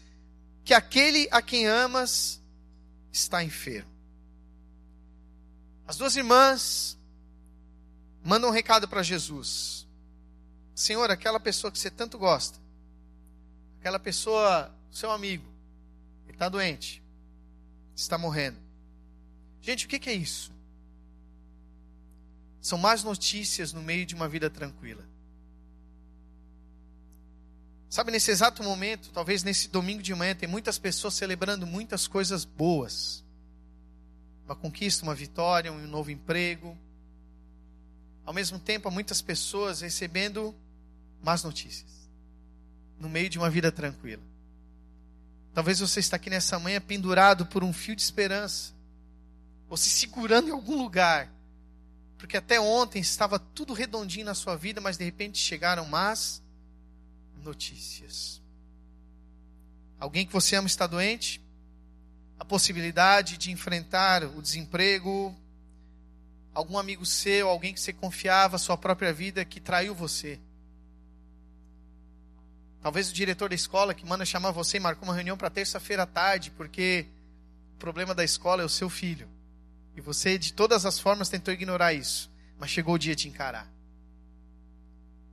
que 0.65 0.75
aquele 0.75 1.29
a 1.31 1.41
quem 1.41 1.67
amas 1.69 2.41
está 3.13 3.45
enfermo. 3.45 3.94
As 5.87 5.97
duas 5.97 6.17
irmãs 6.17 6.99
mandam 8.25 8.49
um 8.49 8.53
recado 8.53 8.89
para 8.89 9.03
Jesus: 9.03 9.87
Senhor, 10.75 11.11
aquela 11.11 11.39
pessoa 11.39 11.71
que 11.71 11.79
você 11.79 11.91
tanto 11.91 12.19
gosta, 12.19 12.59
aquela 13.79 13.99
pessoa, 13.99 14.75
seu 14.91 15.11
amigo, 15.11 15.45
ele 16.25 16.33
está 16.33 16.49
doente, 16.49 17.03
está 17.95 18.17
morrendo. 18.17 18.59
Gente, 19.61 19.87
o 19.87 19.89
que, 19.89 20.11
é 20.11 20.13
isso? 20.13 20.53
São 22.61 22.77
más 22.77 23.03
notícias 23.03 23.73
no 23.73 23.83
meio 23.83 24.05
de 24.05 24.15
uma 24.15 24.29
vida 24.29 24.51
tranquila. 24.51 25.03
Sabe, 27.89 28.11
nesse 28.11 28.31
exato 28.31 28.63
momento, 28.63 29.11
talvez 29.11 29.43
nesse 29.43 29.69
domingo 29.69 30.03
de 30.03 30.15
manhã, 30.15 30.35
tem 30.35 30.47
muitas 30.47 30.79
pessoas 30.79 31.15
celebrando 31.15 31.67
muitas 31.67 32.07
coisas 32.07 32.45
boas. 32.45 33.24
Uma 34.45 34.55
conquista, 34.55 35.05
uma 35.05 35.15
vitória, 35.15 35.73
um 35.73 35.87
novo 35.87 36.11
emprego. 36.11 36.77
Ao 38.25 38.33
mesmo 38.33 38.59
tempo, 38.59 38.89
há 38.89 38.91
muitas 38.91 39.21
pessoas 39.23 39.81
recebendo 39.81 40.55
más 41.23 41.43
notícias. 41.43 42.09
No 42.99 43.09
meio 43.09 43.29
de 43.29 43.39
uma 43.39 43.51
vida 43.51 43.73
tranquila. 43.73 44.23
Talvez 45.55 45.79
você 45.79 46.01
está 46.01 46.17
aqui 46.17 46.29
nessa 46.29 46.59
manhã 46.59 46.81
pendurado 46.81 47.47
por 47.47 47.63
um 47.63 47.73
fio 47.73 47.95
de 47.95 48.03
esperança, 48.03 48.75
ou 49.69 49.77
se 49.77 49.89
segurando 49.89 50.49
em 50.49 50.53
algum 50.53 50.77
lugar, 50.77 51.33
porque 52.19 52.37
até 52.37 52.59
ontem 52.59 52.99
estava 52.99 53.39
tudo 53.39 53.73
redondinho 53.73 54.27
na 54.27 54.35
sua 54.35 54.57
vida, 54.57 54.81
mas 54.81 54.97
de 54.97 55.05
repente 55.05 55.39
chegaram 55.39 55.87
más 55.87 56.43
notícias. 57.37 58.43
Alguém 60.01 60.27
que 60.27 60.33
você 60.33 60.57
ama 60.57 60.67
está 60.67 60.87
doente? 60.87 61.44
A 62.45 62.47
possibilidade 62.47 63.39
de 63.39 63.51
enfrentar 63.51 64.23
o 64.23 64.43
desemprego, 64.43 65.35
algum 66.53 66.77
amigo 66.77 67.07
seu, 67.07 67.49
alguém 67.49 67.73
que 67.73 67.81
você 67.81 67.91
confiava, 67.91 68.59
sua 68.59 68.77
própria 68.77 69.15
vida, 69.15 69.47
que 69.47 69.59
traiu 69.59 69.95
você. 69.95 70.39
Talvez 72.83 73.09
o 73.09 73.15
diretor 73.15 73.49
da 73.49 73.55
escola 73.55 73.95
que 73.95 74.05
manda 74.05 74.27
chamar 74.27 74.51
você 74.51 74.77
e 74.77 74.81
marcou 74.81 75.09
uma 75.09 75.15
reunião 75.15 75.39
para 75.39 75.49
terça-feira 75.49 76.03
à 76.03 76.07
tarde, 76.07 76.51
porque 76.51 77.07
o 77.77 77.79
problema 77.79 78.15
da 78.15 78.23
escola 78.23 78.61
é 78.61 78.67
o 78.67 78.69
seu 78.69 78.91
filho. 78.91 79.27
E 79.97 80.03
você, 80.03 80.37
de 80.37 80.53
todas 80.53 80.85
as 80.85 80.99
formas, 80.99 81.31
tentou 81.31 81.55
ignorar 81.55 81.95
isso. 81.95 82.31
Mas 82.59 82.69
chegou 82.69 82.97
o 82.97 82.99
dia 82.99 83.17
de 83.17 83.27
encarar. 83.27 83.67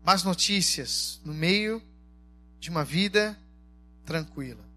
Más 0.01 0.23
notícias 0.23 1.19
no 1.25 1.33
meio 1.33 1.83
de 2.57 2.69
uma 2.69 2.85
vida 2.85 3.37
tranquila. 4.05 4.70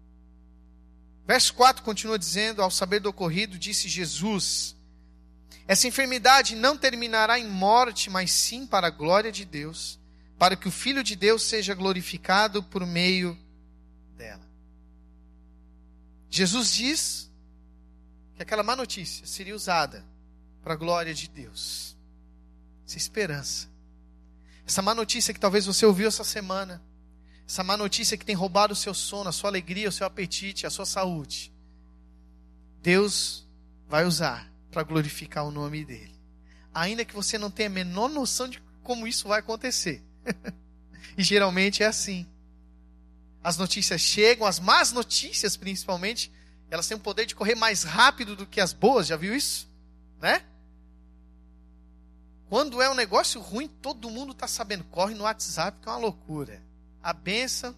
Verso 1.25 1.53
4 1.53 1.83
continua 1.83 2.19
dizendo: 2.19 2.61
Ao 2.61 2.71
saber 2.71 2.99
do 2.99 3.09
ocorrido, 3.09 3.57
disse 3.57 3.87
Jesus: 3.87 4.75
Essa 5.67 5.87
enfermidade 5.87 6.55
não 6.55 6.77
terminará 6.77 7.39
em 7.39 7.47
morte, 7.47 8.09
mas 8.09 8.31
sim 8.31 8.65
para 8.67 8.87
a 8.87 8.91
glória 8.91 9.31
de 9.31 9.45
Deus 9.45 9.99
para 10.37 10.55
que 10.55 10.67
o 10.67 10.71
Filho 10.71 11.03
de 11.03 11.15
Deus 11.15 11.43
seja 11.43 11.73
glorificado 11.73 12.61
por 12.61 12.85
meio 12.85 13.37
dela. 14.17 14.45
Jesus 16.29 16.73
diz 16.73 17.31
que 18.35 18.43
aquela 18.43 18.63
má 18.63 18.75
notícia 18.75 19.25
seria 19.25 19.55
usada 19.55 20.05
para 20.61 20.73
a 20.73 20.77
glória 20.77 21.13
de 21.13 21.29
Deus. 21.29 21.95
Essa 22.85 22.97
esperança. 22.97 23.69
Essa 24.67 24.81
má 24.81 24.93
notícia 24.93 25.33
que 25.33 25.39
talvez 25.39 25.65
você 25.65 25.85
ouviu 25.85 26.07
essa 26.07 26.23
semana. 26.23 26.83
Essa 27.47 27.63
má 27.63 27.77
notícia 27.77 28.17
que 28.17 28.25
tem 28.25 28.35
roubado 28.35 28.73
o 28.73 28.75
seu 28.75 28.93
sono, 28.93 29.29
a 29.29 29.33
sua 29.33 29.49
alegria, 29.49 29.89
o 29.89 29.91
seu 29.91 30.07
apetite, 30.07 30.65
a 30.65 30.69
sua 30.69 30.85
saúde. 30.85 31.53
Deus 32.81 33.47
vai 33.87 34.05
usar 34.05 34.51
para 34.71 34.83
glorificar 34.83 35.45
o 35.45 35.51
nome 35.51 35.85
dele. 35.85 36.15
Ainda 36.73 37.05
que 37.05 37.15
você 37.15 37.37
não 37.37 37.51
tenha 37.51 37.69
a 37.69 37.71
menor 37.71 38.09
noção 38.09 38.47
de 38.47 38.61
como 38.83 39.07
isso 39.07 39.27
vai 39.27 39.39
acontecer. 39.39 40.03
e 41.17 41.23
geralmente 41.23 41.83
é 41.83 41.85
assim. 41.85 42.27
As 43.43 43.57
notícias 43.57 44.01
chegam, 44.01 44.47
as 44.47 44.59
más 44.59 44.91
notícias 44.91 45.55
principalmente, 45.55 46.31
elas 46.69 46.87
têm 46.87 46.97
o 46.97 46.99
poder 46.99 47.25
de 47.27 47.35
correr 47.35 47.55
mais 47.55 47.83
rápido 47.83 48.35
do 48.35 48.47
que 48.47 48.59
as 48.59 48.73
boas, 48.73 49.07
já 49.07 49.15
viu 49.15 49.35
isso? 49.35 49.69
Né? 50.19 50.43
Quando 52.49 52.81
é 52.81 52.89
um 52.89 52.95
negócio 52.95 53.39
ruim, 53.39 53.67
todo 53.67 54.09
mundo 54.09 54.31
está 54.31 54.47
sabendo. 54.47 54.83
Corre 54.85 55.13
no 55.13 55.23
WhatsApp, 55.23 55.79
que 55.79 55.87
é 55.87 55.91
uma 55.91 55.99
loucura. 55.99 56.64
A 57.05 57.13
benção, 57.13 57.75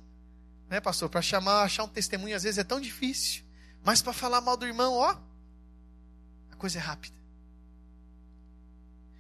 né, 0.70 0.80
pastor? 0.80 1.10
Para 1.10 1.22
chamar, 1.22 1.64
achar 1.64 1.84
um 1.84 1.90
testemunho 1.90 2.34
às 2.34 2.44
vezes 2.44 2.58
é 2.58 2.64
tão 2.64 2.80
difícil. 2.80 3.44
Mas 3.84 4.02
para 4.02 4.14
falar 4.14 4.40
mal 4.40 4.56
do 4.56 4.66
irmão, 4.66 4.94
ó, 4.94 5.18
a 6.50 6.56
coisa 6.56 6.80
é 6.80 6.82
rápida. 6.82 7.18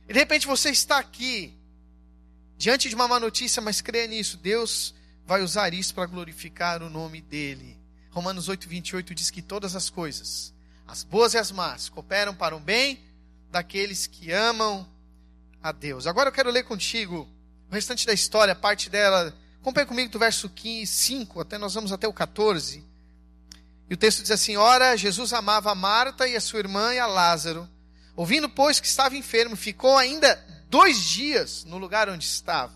E 0.08 0.14
de 0.14 0.18
repente 0.18 0.48
você 0.48 0.70
está 0.70 0.98
aqui, 0.98 1.54
diante 2.58 2.88
de 2.88 2.96
uma 2.96 3.06
má 3.06 3.20
notícia, 3.20 3.62
mas 3.62 3.82
creia 3.82 4.08
nisso, 4.08 4.38
Deus 4.38 4.96
vai 5.26 5.42
usar 5.42 5.74
isso 5.74 5.94
para 5.94 6.06
glorificar 6.06 6.82
o 6.82 6.90
nome 6.90 7.20
dele. 7.20 7.78
Romanos 8.10 8.48
8, 8.48 8.70
28 8.70 9.14
diz 9.14 9.30
que 9.30 9.42
todas 9.42 9.76
as 9.76 9.90
coisas, 9.90 10.54
as 10.88 11.04
boas 11.04 11.34
e 11.34 11.38
as 11.38 11.52
más, 11.52 11.90
cooperam 11.90 12.34
para 12.34 12.56
o 12.56 12.62
bem 12.62 13.04
daqueles 13.52 14.08
que 14.08 14.32
amam 14.32 14.88
a 15.62 15.74
Deus. 15.74 16.08
Agora 16.08 16.30
eu 16.30 16.34
quero 16.34 16.50
ler 16.50 16.64
contigo 16.64 17.28
o 17.70 17.74
restante 17.74 18.08
da 18.08 18.14
história, 18.14 18.56
parte 18.56 18.89
dela. 18.89 19.38
Acompanhe 19.67 19.86
comigo 19.86 20.10
do 20.10 20.17
verso 20.17 20.47
15, 20.47 20.89
5, 20.89 21.41
até 21.41 21.58
nós 21.58 21.73
vamos 21.73 21.91
até 21.91 22.08
o 22.08 22.13
14. 22.13 22.82
E 23.89 23.93
o 23.93 23.97
texto 23.97 24.21
diz 24.21 24.32
assim: 24.32 24.56
Ora, 24.56 24.95
Jesus 24.95 25.34
amava 25.34 25.69
a 25.69 25.75
Marta 25.75 26.25
e 26.25 26.38
a 26.38 26.39
sua 26.39 26.60
irmã 26.60 26.93
e 26.93 26.99
a 26.99 27.06
Lázaro. 27.06 27.67
Ouvindo, 28.15 28.47
pois, 28.47 28.80
que 28.80 28.88
estava 28.88 29.17
enfermo, 29.17 29.58
ficou 29.58 29.97
ainda 29.97 30.41
dois 30.69 31.03
dias 31.03 31.65
no 31.65 31.77
lugar 31.77 32.08
onde 32.08 32.23
estava. 32.23 32.71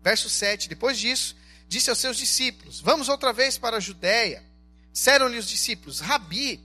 Verso 0.00 0.30
7: 0.30 0.68
Depois 0.68 0.96
disso, 0.96 1.34
disse 1.66 1.90
aos 1.90 1.98
seus 1.98 2.16
discípulos: 2.16 2.80
Vamos 2.80 3.08
outra 3.08 3.32
vez 3.32 3.58
para 3.58 3.78
a 3.78 3.80
Judéia. 3.80 4.44
Disseram-lhe 4.92 5.38
os 5.38 5.48
discípulos: 5.48 5.98
Rabi, 5.98 6.64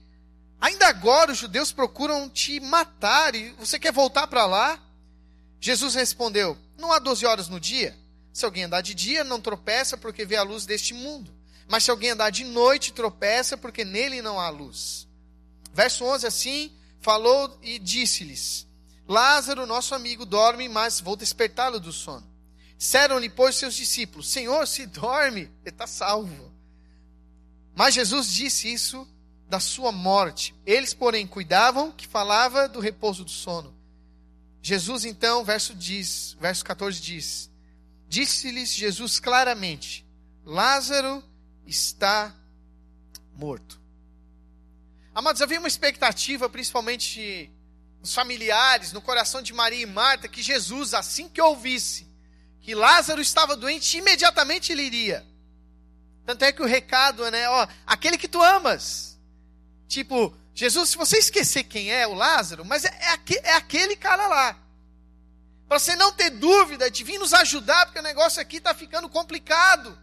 ainda 0.61 0.87
agora 0.87 1.31
os 1.31 1.39
judeus 1.39 1.71
procuram 1.71 2.29
te 2.29 2.59
matar 2.59 3.33
e 3.33 3.49
você 3.53 3.79
quer 3.79 3.91
voltar 3.91 4.27
para 4.27 4.45
lá? 4.45 4.79
Jesus 5.59 5.95
respondeu: 5.95 6.55
Não 6.77 6.91
há 6.93 6.99
doze 6.99 7.25
horas 7.25 7.47
no 7.47 7.59
dia. 7.59 7.97
Se 8.37 8.45
alguém 8.45 8.65
andar 8.65 8.81
de 8.81 8.93
dia, 8.93 9.23
não 9.23 9.41
tropeça 9.41 9.97
porque 9.97 10.23
vê 10.23 10.35
a 10.35 10.43
luz 10.43 10.63
deste 10.63 10.93
mundo. 10.93 11.33
Mas 11.67 11.83
se 11.83 11.89
alguém 11.89 12.11
andar 12.11 12.29
de 12.29 12.43
noite, 12.43 12.93
tropeça 12.93 13.57
porque 13.57 13.83
nele 13.83 14.21
não 14.21 14.39
há 14.39 14.47
luz. 14.51 15.07
Verso 15.73 16.05
11: 16.05 16.27
Assim 16.27 16.71
falou 17.01 17.57
e 17.63 17.79
disse-lhes: 17.79 18.67
Lázaro, 19.07 19.65
nosso 19.65 19.95
amigo, 19.95 20.23
dorme, 20.23 20.69
mas 20.69 21.01
vou 21.01 21.15
despertá-lo 21.15 21.79
do 21.79 21.91
sono. 21.91 22.31
Disseram-lhe, 22.77 23.27
pois, 23.27 23.55
seus 23.55 23.73
discípulos: 23.73 24.29
Senhor, 24.29 24.67
se 24.67 24.85
dorme, 24.85 25.41
ele 25.41 25.51
está 25.65 25.87
salvo. 25.87 26.53
Mas 27.73 27.95
Jesus 27.95 28.31
disse 28.31 28.71
isso 28.71 29.07
da 29.49 29.59
sua 29.59 29.91
morte. 29.91 30.53
Eles, 30.63 30.93
porém, 30.93 31.25
cuidavam 31.25 31.91
que 31.91 32.05
falava 32.05 32.69
do 32.69 32.79
repouso 32.79 33.25
do 33.25 33.31
sono. 33.31 33.75
Jesus, 34.61 35.05
então, 35.05 35.43
verso, 35.43 35.73
diz, 35.73 36.37
verso 36.39 36.63
14 36.63 37.01
diz: 37.01 37.56
Disse-lhes 38.07 38.73
Jesus 38.73 39.19
claramente: 39.19 40.05
Lázaro 40.45 41.23
está 41.65 42.33
morto. 43.35 43.79
Amados, 45.13 45.41
havia 45.41 45.59
uma 45.59 45.67
expectativa, 45.67 46.49
principalmente 46.49 47.51
os 48.01 48.13
familiares, 48.13 48.93
no 48.93 49.01
coração 49.01 49.41
de 49.41 49.53
Maria 49.53 49.81
e 49.81 49.85
Marta, 49.85 50.27
que 50.27 50.41
Jesus, 50.41 50.93
assim 50.93 51.27
que 51.27 51.41
ouvisse 51.41 52.07
que 52.67 52.75
Lázaro 52.75 53.21
estava 53.21 53.55
doente, 53.55 53.97
imediatamente 53.97 54.73
ele 54.73 54.83
iria. 54.83 55.25
Tanto 56.25 56.43
é 56.43 56.51
que 56.51 56.61
o 56.61 56.65
recado 56.65 57.23
é, 57.23 57.31
né, 57.31 57.49
ó, 57.49 57.65
aquele 57.85 58.17
que 58.17 58.27
tu 58.27 58.43
amas. 58.43 59.17
Tipo, 59.87 60.37
Jesus, 60.53 60.89
se 60.89 60.97
você 60.97 61.17
esquecer 61.17 61.63
quem 61.63 61.89
é 61.89 62.05
o 62.05 62.13
Lázaro, 62.13 62.65
mas 62.65 62.83
é, 62.83 62.89
é, 62.89 63.49
é 63.51 63.53
aquele 63.53 63.95
cara 63.95 64.27
lá. 64.27 64.59
Para 65.67 65.79
você 65.79 65.95
não 65.95 66.13
ter 66.13 66.29
dúvida 66.29 66.89
de 66.89 67.03
vir 67.03 67.19
nos 67.19 67.33
ajudar, 67.33 67.85
porque 67.85 67.99
o 67.99 68.03
negócio 68.03 68.41
aqui 68.41 68.57
está 68.57 68.73
ficando 68.73 69.09
complicado. 69.09 69.97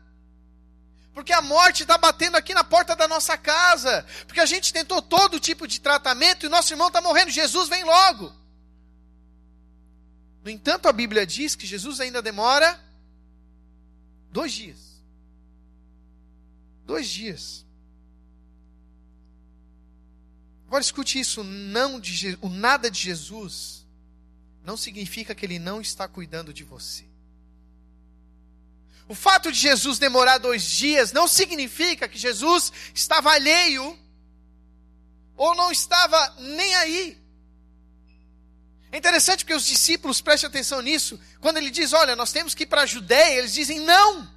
Porque 1.14 1.32
a 1.32 1.40
morte 1.40 1.82
está 1.82 1.96
batendo 1.96 2.36
aqui 2.36 2.52
na 2.52 2.64
porta 2.64 2.94
da 2.94 3.08
nossa 3.08 3.38
casa. 3.38 4.04
Porque 4.26 4.40
a 4.40 4.46
gente 4.46 4.72
tentou 4.72 5.00
todo 5.00 5.40
tipo 5.40 5.66
de 5.66 5.80
tratamento 5.80 6.44
e 6.44 6.48
nosso 6.48 6.72
irmão 6.72 6.88
está 6.88 7.00
morrendo. 7.00 7.30
Jesus 7.30 7.68
vem 7.68 7.84
logo. 7.84 8.34
No 10.42 10.50
entanto, 10.50 10.86
a 10.86 10.92
Bíblia 10.92 11.26
diz 11.26 11.54
que 11.54 11.66
Jesus 11.66 12.00
ainda 12.00 12.20
demora 12.20 12.78
dois 14.30 14.52
dias. 14.52 15.02
Dois 16.84 17.08
dias. 17.08 17.64
Agora 20.66 20.82
escute 20.82 21.18
isso: 21.18 21.42
não 21.42 21.98
de, 21.98 22.36
o 22.42 22.48
nada 22.50 22.90
de 22.90 22.98
Jesus 22.98 23.83
não 24.64 24.76
significa 24.76 25.34
que 25.34 25.44
ele 25.44 25.58
não 25.58 25.80
está 25.80 26.08
cuidando 26.08 26.52
de 26.52 26.64
você. 26.64 27.04
O 29.06 29.14
fato 29.14 29.52
de 29.52 29.58
Jesus 29.58 29.98
demorar 29.98 30.38
dois 30.38 30.64
dias 30.64 31.12
não 31.12 31.28
significa 31.28 32.08
que 32.08 32.18
Jesus 32.18 32.72
estava 32.94 33.30
alheio 33.30 33.98
ou 35.36 35.54
não 35.54 35.70
estava 35.70 36.34
nem 36.38 36.74
aí. 36.76 37.18
É 38.90 38.96
interessante 38.96 39.44
porque 39.44 39.54
os 39.54 39.66
discípulos, 39.66 40.22
prestem 40.22 40.48
atenção 40.48 40.80
nisso, 40.80 41.20
quando 41.40 41.58
ele 41.58 41.70
diz, 41.70 41.92
olha, 41.92 42.16
nós 42.16 42.32
temos 42.32 42.54
que 42.54 42.62
ir 42.62 42.66
para 42.66 42.82
a 42.82 42.86
Judéia, 42.86 43.40
eles 43.40 43.52
dizem, 43.52 43.80
não, 43.80 44.32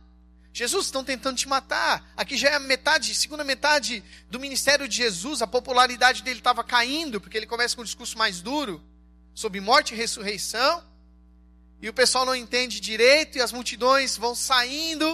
Jesus, 0.52 0.88
estão 0.88 1.04
tentando 1.04 1.38
te 1.38 1.48
matar. 1.48 2.12
Aqui 2.18 2.36
já 2.36 2.50
é 2.50 2.56
a 2.56 2.60
metade, 2.60 3.14
segunda 3.14 3.44
metade 3.44 4.04
do 4.30 4.40
ministério 4.40 4.88
de 4.88 4.98
Jesus, 4.98 5.42
a 5.42 5.48
popularidade 5.48 6.24
dele 6.24 6.40
estava 6.40 6.64
caindo, 6.64 7.22
porque 7.22 7.38
ele 7.38 7.46
começa 7.46 7.76
com 7.76 7.84
um 7.84 7.86
discurso 7.86 8.18
mais 8.18 8.42
duro, 8.42 8.84
sobre 9.38 9.62
morte 9.62 9.94
e 9.94 9.96
ressurreição. 9.96 10.84
E 11.80 11.88
o 11.88 11.94
pessoal 11.94 12.26
não 12.26 12.36
entende 12.36 12.80
direito 12.80 13.38
e 13.38 13.42
as 13.42 13.52
multidões 13.52 14.18
vão 14.18 14.34
saindo, 14.34 15.08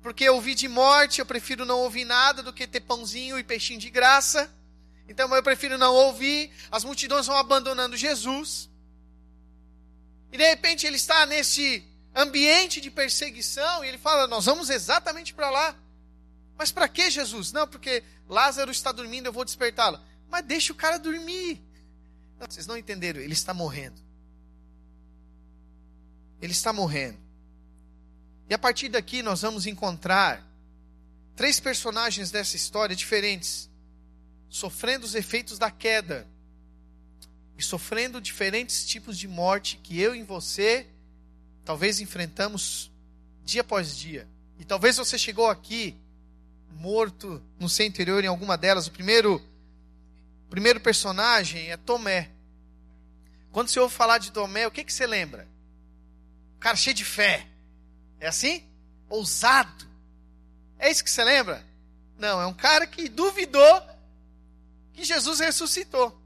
porque 0.00 0.30
ouvir 0.30 0.54
de 0.54 0.68
morte, 0.68 1.18
eu 1.18 1.26
prefiro 1.26 1.64
não 1.64 1.80
ouvir 1.80 2.04
nada 2.04 2.40
do 2.40 2.52
que 2.52 2.68
ter 2.68 2.82
pãozinho 2.82 3.36
e 3.36 3.42
peixinho 3.42 3.80
de 3.80 3.90
graça. 3.90 4.48
Então 5.08 5.28
eu 5.34 5.42
prefiro 5.42 5.76
não 5.76 5.92
ouvir. 5.92 6.52
As 6.70 6.84
multidões 6.84 7.26
vão 7.26 7.36
abandonando 7.36 7.96
Jesus. 7.96 8.70
E 10.30 10.38
de 10.38 10.48
repente 10.48 10.86
ele 10.86 10.96
está 10.96 11.26
nesse 11.26 11.84
ambiente 12.14 12.80
de 12.80 12.92
perseguição 12.92 13.84
e 13.84 13.88
ele 13.88 13.98
fala: 13.98 14.28
Nós 14.28 14.44
vamos 14.44 14.70
exatamente 14.70 15.34
para 15.34 15.50
lá. 15.50 15.76
Mas 16.56 16.70
para 16.70 16.86
que 16.86 17.10
Jesus? 17.10 17.50
Não, 17.50 17.66
porque 17.66 18.04
Lázaro 18.28 18.70
está 18.70 18.92
dormindo, 18.92 19.26
eu 19.26 19.32
vou 19.32 19.44
despertá-lo. 19.44 20.00
Mas 20.30 20.44
deixa 20.44 20.72
o 20.72 20.76
cara 20.76 20.96
dormir. 20.96 21.60
Não, 22.44 22.50
vocês 22.50 22.66
não 22.66 22.76
entenderam, 22.76 23.20
ele 23.20 23.32
está 23.32 23.54
morrendo. 23.54 23.98
Ele 26.42 26.52
está 26.52 26.74
morrendo. 26.74 27.18
E 28.50 28.52
a 28.52 28.58
partir 28.58 28.90
daqui 28.90 29.22
nós 29.22 29.40
vamos 29.40 29.66
encontrar 29.66 30.46
três 31.34 31.58
personagens 31.58 32.30
dessa 32.30 32.54
história 32.54 32.94
diferentes, 32.94 33.70
sofrendo 34.46 35.06
os 35.06 35.14
efeitos 35.14 35.58
da 35.58 35.70
queda 35.70 36.28
e 37.56 37.62
sofrendo 37.62 38.20
diferentes 38.20 38.84
tipos 38.84 39.16
de 39.16 39.26
morte 39.26 39.78
que 39.78 39.98
eu 39.98 40.14
e 40.14 40.22
você 40.22 40.86
talvez 41.64 41.98
enfrentamos 41.98 42.92
dia 43.42 43.62
após 43.62 43.96
dia. 43.96 44.28
E 44.58 44.66
talvez 44.66 44.98
você 44.98 45.16
chegou 45.16 45.48
aqui 45.48 45.96
morto 46.72 47.42
no 47.58 47.70
seu 47.70 47.86
interior 47.86 48.22
em 48.22 48.26
alguma 48.26 48.58
delas. 48.58 48.86
O 48.86 48.90
primeiro, 48.90 49.36
o 50.46 50.50
primeiro 50.50 50.78
personagem 50.78 51.70
é 51.70 51.76
Tomé. 51.78 52.33
Quando 53.54 53.68
você 53.68 53.78
ouve 53.78 53.94
falar 53.94 54.18
de 54.18 54.32
Tomé, 54.32 54.66
o 54.66 54.70
que, 54.72 54.82
que 54.82 54.92
você 54.92 55.06
lembra? 55.06 55.48
Um 56.56 56.58
cara 56.58 56.74
cheio 56.74 56.92
de 56.92 57.04
fé. 57.04 57.46
É 58.18 58.26
assim? 58.26 58.68
Ousado. 59.08 59.86
É 60.76 60.90
isso 60.90 61.04
que 61.04 61.10
você 61.10 61.22
lembra? 61.22 61.64
Não, 62.18 62.40
é 62.40 62.46
um 62.48 62.52
cara 62.52 62.84
que 62.84 63.08
duvidou 63.08 63.80
que 64.92 65.04
Jesus 65.04 65.38
ressuscitou. 65.38 66.20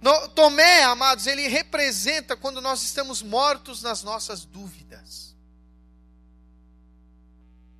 No, 0.00 0.28
Tomé, 0.30 0.82
amados, 0.82 1.28
ele 1.28 1.46
representa 1.46 2.36
quando 2.36 2.60
nós 2.60 2.82
estamos 2.82 3.22
mortos 3.22 3.84
nas 3.84 4.02
nossas 4.02 4.44
dúvidas. 4.44 5.36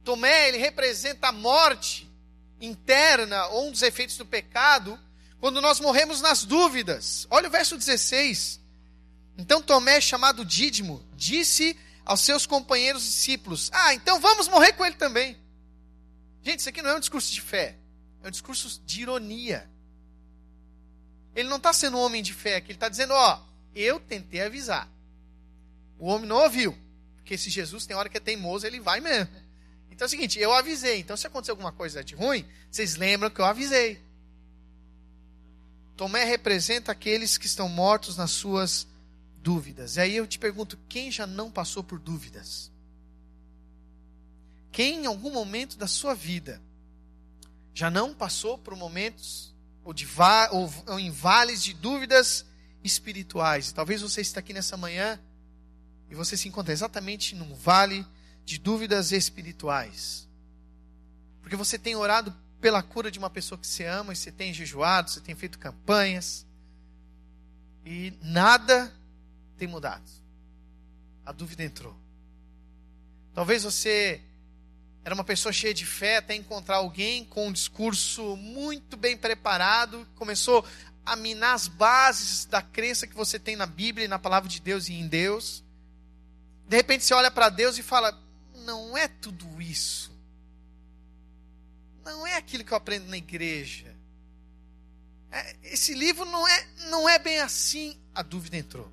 Tomé, 0.04 0.46
ele 0.46 0.58
representa 0.58 1.26
a 1.26 1.32
morte 1.32 2.08
interna 2.60 3.44
ou 3.48 3.66
um 3.66 3.70
dos 3.72 3.82
efeitos 3.82 4.16
do 4.16 4.24
pecado, 4.24 4.96
quando 5.40 5.60
nós 5.60 5.80
morremos 5.80 6.20
nas 6.20 6.44
dúvidas. 6.44 7.26
Olha 7.30 7.48
o 7.48 7.50
verso 7.50 7.76
16. 7.76 8.60
Então 9.38 9.62
Tomé, 9.62 10.00
chamado 10.00 10.44
Dídimo, 10.44 11.02
disse 11.14 11.76
aos 12.04 12.20
seus 12.20 12.44
companheiros 12.44 13.02
discípulos: 13.02 13.70
Ah, 13.72 13.94
então 13.94 14.20
vamos 14.20 14.48
morrer 14.48 14.74
com 14.74 14.84
ele 14.84 14.96
também. 14.96 15.36
Gente, 16.42 16.60
isso 16.60 16.68
aqui 16.68 16.82
não 16.82 16.90
é 16.90 16.96
um 16.96 17.00
discurso 17.00 17.32
de 17.32 17.40
fé, 17.40 17.76
é 18.22 18.28
um 18.28 18.30
discurso 18.30 18.80
de 18.84 19.00
ironia. 19.00 19.68
Ele 21.34 21.48
não 21.48 21.56
está 21.56 21.72
sendo 21.72 21.96
um 21.96 22.00
homem 22.00 22.22
de 22.22 22.34
fé 22.34 22.56
aqui, 22.56 22.68
ele 22.68 22.76
está 22.76 22.88
dizendo: 22.88 23.14
Ó, 23.14 23.42
eu 23.74 23.98
tentei 23.98 24.42
avisar. 24.42 24.90
O 25.98 26.06
homem 26.06 26.28
não 26.28 26.36
ouviu, 26.36 26.76
porque 27.16 27.38
se 27.38 27.48
Jesus 27.48 27.86
tem 27.86 27.96
hora 27.96 28.08
que 28.08 28.16
é 28.16 28.20
teimoso, 28.20 28.66
ele 28.66 28.80
vai 28.80 29.00
mesmo. 29.00 29.34
Então 29.90 30.04
é 30.04 30.06
o 30.06 30.10
seguinte: 30.10 30.38
eu 30.38 30.52
avisei. 30.52 30.98
Então 31.00 31.16
se 31.16 31.26
acontecer 31.26 31.52
alguma 31.52 31.72
coisa 31.72 32.04
de 32.04 32.14
ruim, 32.14 32.44
vocês 32.70 32.96
lembram 32.96 33.30
que 33.30 33.40
eu 33.40 33.44
avisei. 33.46 34.09
Tomé 36.00 36.24
representa 36.24 36.92
aqueles 36.92 37.36
que 37.36 37.44
estão 37.44 37.68
mortos 37.68 38.16
nas 38.16 38.30
suas 38.30 38.88
dúvidas. 39.42 39.96
E 39.96 40.00
aí 40.00 40.16
eu 40.16 40.26
te 40.26 40.38
pergunto: 40.38 40.78
quem 40.88 41.12
já 41.12 41.26
não 41.26 41.50
passou 41.50 41.84
por 41.84 41.98
dúvidas? 41.98 42.72
Quem 44.72 45.02
em 45.02 45.06
algum 45.06 45.30
momento 45.30 45.76
da 45.76 45.86
sua 45.86 46.14
vida 46.14 46.58
já 47.74 47.90
não 47.90 48.14
passou 48.14 48.56
por 48.56 48.74
momentos 48.74 49.54
ou, 49.84 49.92
de 49.92 50.08
ou, 50.52 50.72
ou 50.86 50.98
em 50.98 51.10
vales 51.10 51.62
de 51.62 51.74
dúvidas 51.74 52.46
espirituais? 52.82 53.70
Talvez 53.70 54.00
você 54.00 54.22
está 54.22 54.40
aqui 54.40 54.54
nessa 54.54 54.78
manhã 54.78 55.20
e 56.08 56.14
você 56.14 56.34
se 56.34 56.48
encontra 56.48 56.72
exatamente 56.72 57.34
num 57.34 57.54
vale 57.54 58.06
de 58.46 58.58
dúvidas 58.58 59.12
espirituais. 59.12 60.26
Porque 61.42 61.56
você 61.56 61.78
tem 61.78 61.94
orado 61.94 62.34
pela 62.60 62.82
cura 62.82 63.10
de 63.10 63.18
uma 63.18 63.30
pessoa 63.30 63.58
que 63.58 63.66
você 63.66 63.84
ama, 63.84 64.12
e 64.12 64.16
você 64.16 64.30
tem 64.30 64.52
jejuado, 64.52 65.10
você 65.10 65.20
tem 65.20 65.34
feito 65.34 65.58
campanhas, 65.58 66.46
e 67.84 68.12
nada 68.22 68.92
tem 69.56 69.66
mudado. 69.66 70.10
A 71.24 71.32
dúvida 71.32 71.62
entrou. 71.62 71.96
Talvez 73.32 73.62
você 73.62 74.20
era 75.04 75.14
uma 75.14 75.24
pessoa 75.24 75.52
cheia 75.52 75.72
de 75.72 75.86
fé 75.86 76.18
até 76.18 76.34
encontrar 76.34 76.76
alguém 76.76 77.24
com 77.24 77.48
um 77.48 77.52
discurso 77.52 78.36
muito 78.36 78.96
bem 78.96 79.16
preparado, 79.16 80.06
começou 80.14 80.64
a 81.04 81.16
minar 81.16 81.54
as 81.54 81.66
bases 81.66 82.44
da 82.44 82.60
crença 82.60 83.06
que 83.06 83.14
você 83.14 83.38
tem 83.38 83.56
na 83.56 83.66
Bíblia 83.66 84.06
na 84.08 84.18
palavra 84.18 84.48
de 84.48 84.60
Deus 84.60 84.88
e 84.88 84.94
em 84.94 85.08
Deus. 85.08 85.64
De 86.68 86.76
repente 86.76 87.04
você 87.04 87.14
olha 87.14 87.30
para 87.30 87.48
Deus 87.48 87.78
e 87.78 87.82
fala: 87.82 88.16
não 88.54 88.96
é 88.96 89.08
tudo 89.08 89.60
isso. 89.60 90.12
Não 92.10 92.26
é 92.26 92.36
aquilo 92.36 92.64
que 92.64 92.72
eu 92.72 92.76
aprendo 92.76 93.08
na 93.08 93.16
igreja. 93.16 93.96
É, 95.30 95.56
esse 95.62 95.94
livro 95.94 96.24
não 96.24 96.46
é, 96.46 96.66
não 96.88 97.08
é 97.08 97.18
bem 97.18 97.38
assim. 97.38 97.96
A 98.12 98.22
dúvida 98.22 98.56
entrou. 98.56 98.90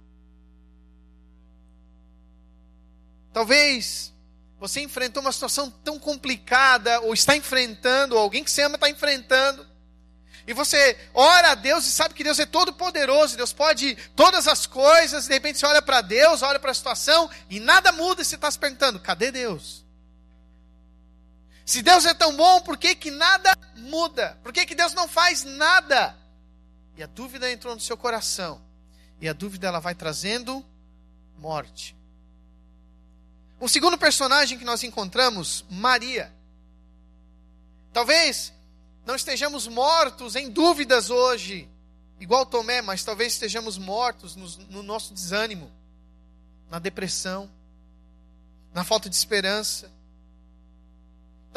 Talvez 3.34 4.13
você 4.60 4.82
enfrentou 4.82 5.21
uma 5.21 5.32
situação 5.32 5.69
tão 5.69 5.99
complicada, 5.99 6.99
ou 7.01 7.13
está 7.13 7.36
enfrentando, 7.36 8.15
ou 8.15 8.21
alguém 8.21 8.43
que 8.43 8.51
você 8.51 8.62
ama 8.62 8.75
está 8.75 8.89
enfrentando, 8.89 9.67
e 10.47 10.53
você 10.53 10.97
ora 11.13 11.51
a 11.51 11.56
Deus 11.56 11.86
e 11.86 11.91
sabe 11.91 12.13
que 12.13 12.23
Deus 12.23 12.39
é 12.39 12.45
todo 12.45 12.73
poderoso, 12.73 13.36
Deus 13.36 13.51
pode 13.51 13.95
todas 14.15 14.47
as 14.47 14.65
coisas, 14.65 15.27
de 15.27 15.34
repente 15.34 15.60
você 15.60 15.65
olha 15.65 15.82
para 15.82 16.01
Deus, 16.01 16.41
olha 16.41 16.60
para 16.60 16.71
a 16.71 16.73
situação, 16.73 17.30
e 17.49 17.60
nada 17.60 17.91
muda, 17.91 18.21
e 18.21 18.25
você 18.25 18.36
está 18.36 18.49
se 18.49 18.58
perguntando: 18.58 18.99
cadê 18.99 19.32
Deus? 19.32 19.86
Se 21.67 21.82
Deus 21.82 22.06
é 22.06 22.13
tão 22.13 22.34
bom, 22.34 22.62
por 22.62 22.77
que, 22.77 22.95
que 22.95 23.12
nada 23.12 23.53
muda? 23.75 24.39
Por 24.41 24.53
que, 24.53 24.65
que 24.65 24.73
Deus 24.73 24.93
não 24.93 25.06
faz 25.06 25.43
nada? 25.43 26.17
E 26.95 27.03
a 27.03 27.08
dúvida 27.08 27.51
entrou 27.51 27.75
no 27.75 27.82
seu 27.82 27.97
coração. 27.97 28.62
E 29.19 29.27
a 29.27 29.34
dúvida 29.34 29.67
ela 29.67 29.82
vai 29.82 29.93
trazendo 29.93 30.65
morte. 31.38 31.93
O 33.60 33.67
segundo 33.67 33.97
personagem 33.97 34.58
que 34.58 34.63
nós 34.63 34.82
encontramos, 34.82 35.65
Maria. 35.69 36.34
Talvez 37.91 38.53
não 39.06 39.15
estejamos 39.15 39.67
mortos 39.67 40.38
em 40.38 40.49
dúvidas 40.49 41.10
hoje, 41.10 41.69
igual 42.17 42.45
Tomé, 42.45 42.82
mas 42.82 43.03
talvez 43.03 43.34
estejamos 43.34 43.77
mortos 43.77 44.38
no, 44.38 44.47
no 44.69 44.84
nosso 44.84 45.13
desânimo, 45.13 45.69
na 46.69 46.80
depressão, 46.80 47.51
na 48.73 48.86
falta 48.86 49.10
de 49.10 49.17
esperança. 49.17 49.96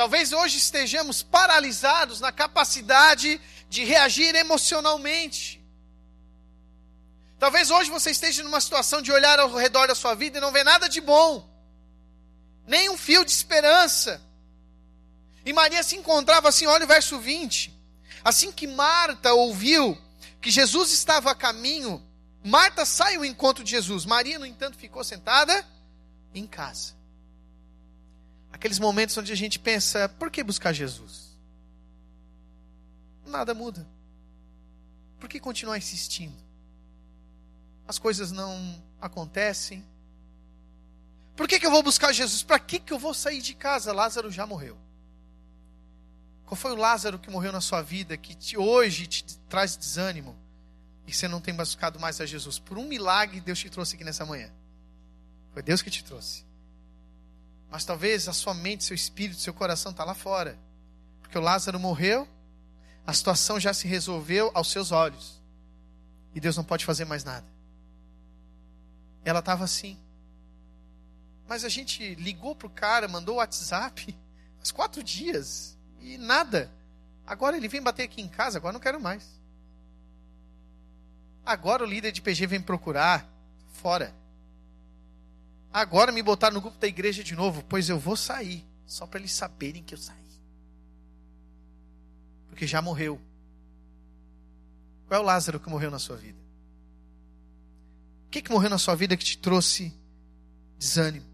Talvez 0.00 0.32
hoje 0.32 0.56
estejamos 0.56 1.22
paralisados 1.22 2.20
na 2.20 2.32
capacidade 2.32 3.38
de 3.68 3.84
reagir 3.84 4.34
emocionalmente. 4.34 5.62
Talvez 7.38 7.70
hoje 7.70 7.90
você 7.90 8.10
esteja 8.10 8.42
numa 8.42 8.62
situação 8.62 9.02
de 9.02 9.12
olhar 9.12 9.38
ao 9.38 9.54
redor 9.54 9.88
da 9.88 9.94
sua 9.94 10.14
vida 10.14 10.38
e 10.38 10.40
não 10.40 10.52
ver 10.52 10.64
nada 10.64 10.88
de 10.88 11.02
bom 11.02 11.46
nem 12.66 12.88
um 12.88 12.96
fio 12.96 13.26
de 13.26 13.30
esperança. 13.30 14.22
E 15.44 15.52
Maria 15.52 15.82
se 15.82 15.96
encontrava 15.96 16.48
assim, 16.48 16.64
olha 16.64 16.86
o 16.86 16.88
verso 16.88 17.18
20. 17.18 17.70
Assim 18.24 18.50
que 18.50 18.66
Marta 18.66 19.34
ouviu 19.34 19.98
que 20.40 20.50
Jesus 20.50 20.92
estava 20.92 21.30
a 21.32 21.34
caminho, 21.34 22.02
Marta 22.42 22.86
sai 22.86 23.16
ao 23.16 23.24
encontro 23.24 23.62
de 23.62 23.72
Jesus. 23.72 24.06
Maria, 24.06 24.38
no 24.38 24.46
entanto, 24.46 24.78
ficou 24.78 25.04
sentada 25.04 25.62
em 26.34 26.46
casa. 26.46 26.98
Aqueles 28.52 28.78
momentos 28.78 29.16
onde 29.16 29.32
a 29.32 29.36
gente 29.36 29.58
pensa, 29.58 30.08
por 30.08 30.30
que 30.30 30.42
buscar 30.42 30.72
Jesus? 30.72 31.38
Nada 33.26 33.54
muda. 33.54 33.86
Por 35.18 35.28
que 35.28 35.38
continuar 35.38 35.78
insistindo? 35.78 36.36
As 37.86 37.98
coisas 37.98 38.32
não 38.32 38.82
acontecem, 39.00 39.84
por 41.40 41.48
que, 41.48 41.58
que 41.58 41.64
eu 41.64 41.70
vou 41.70 41.82
buscar 41.82 42.12
Jesus? 42.12 42.42
Para 42.42 42.58
que, 42.58 42.78
que 42.78 42.92
eu 42.92 42.98
vou 42.98 43.14
sair 43.14 43.40
de 43.40 43.54
casa? 43.54 43.94
Lázaro 43.94 44.30
já 44.30 44.46
morreu. 44.46 44.76
Qual 46.44 46.54
foi 46.54 46.72
o 46.72 46.76
Lázaro 46.76 47.18
que 47.18 47.30
morreu 47.30 47.50
na 47.50 47.62
sua 47.62 47.80
vida, 47.80 48.14
que 48.14 48.34
te, 48.34 48.58
hoje 48.58 49.06
te 49.06 49.38
traz 49.48 49.74
desânimo 49.74 50.36
e 51.06 51.14
você 51.14 51.26
não 51.26 51.40
tem 51.40 51.54
buscado 51.54 51.98
mais 51.98 52.20
a 52.20 52.26
Jesus? 52.26 52.58
Por 52.58 52.76
um 52.76 52.86
milagre, 52.86 53.40
Deus 53.40 53.58
te 53.58 53.70
trouxe 53.70 53.94
aqui 53.94 54.04
nessa 54.04 54.26
manhã. 54.26 54.52
Foi 55.54 55.62
Deus 55.62 55.80
que 55.80 55.90
te 55.90 56.04
trouxe. 56.04 56.44
Mas 57.70 57.85
talvez 57.85 58.28
a 58.28 58.33
sua 58.33 58.52
mente, 58.52 58.85
seu 58.85 58.94
espírito, 58.94 59.40
seu 59.40 59.54
coração 59.54 59.92
está 59.92 60.04
lá 60.04 60.14
fora. 60.14 60.59
Porque 61.20 61.38
o 61.38 61.40
Lázaro 61.40 61.78
morreu, 61.78 62.26
a 63.06 63.12
situação 63.12 63.61
já 63.61 63.72
se 63.72 63.87
resolveu 63.87 64.50
aos 64.52 64.70
seus 64.70 64.90
olhos. 64.90 65.40
E 66.35 66.40
Deus 66.40 66.56
não 66.56 66.64
pode 66.64 66.85
fazer 66.85 67.04
mais 67.04 67.24
nada. 67.24 67.46
Ela 69.24 69.38
estava 69.38 69.64
assim. 69.64 69.98
Mas 71.48 71.64
a 71.64 71.68
gente 71.68 72.14
ligou 72.16 72.54
pro 72.54 72.70
cara, 72.70 73.09
mandou 73.09 73.37
o 73.37 73.38
WhatsApp, 73.38 74.16
faz 74.59 74.70
quatro 74.70 75.02
dias 75.02 75.78
e 76.00 76.18
nada. 76.18 76.70
Agora 77.26 77.56
ele 77.56 77.68
vem 77.68 77.83
bater 77.83 78.04
aqui 78.04 78.20
em 78.20 78.28
casa, 78.28 78.59
agora 78.59 78.72
não 78.72 78.80
quero 78.80 79.00
mais. 79.00 79.40
Agora 81.44 81.85
o 81.85 81.87
líder 81.87 82.12
de 82.12 82.20
PG 82.22 82.46
vem 82.46 82.61
procurar, 82.61 83.28
fora. 83.72 84.14
Agora 85.72 86.11
me 86.11 86.22
botar 86.22 86.50
no 86.50 86.61
grupo 86.61 86.78
da 86.78 86.87
igreja 86.88 87.22
de 87.22 87.35
novo, 87.35 87.62
pois 87.68 87.88
eu 87.88 87.98
vou 87.98 88.16
sair. 88.16 88.66
só 88.87 89.06
para 89.06 89.20
eles 89.20 89.33
saberem 89.33 89.85
que 89.85 89.94
eu 89.94 89.98
saí. 89.98 90.16
Porque 92.48 92.66
já 92.66 92.83
morreu. 92.83 93.20
Qual 95.06 95.20
é 95.20 95.22
o 95.22 95.26
Lázaro 95.26 95.61
que 95.61 95.70
morreu 95.70 95.90
na 95.90 95.98
sua 95.98 96.16
vida? 96.16 96.38
O 98.26 98.30
que, 98.30 98.42
que 98.42 98.50
morreu 98.50 98.70
na 98.70 98.78
sua 98.78 98.96
vida 98.96 99.16
que 99.16 99.24
te 99.24 99.38
trouxe 99.38 99.92
desânimo? 100.76 101.26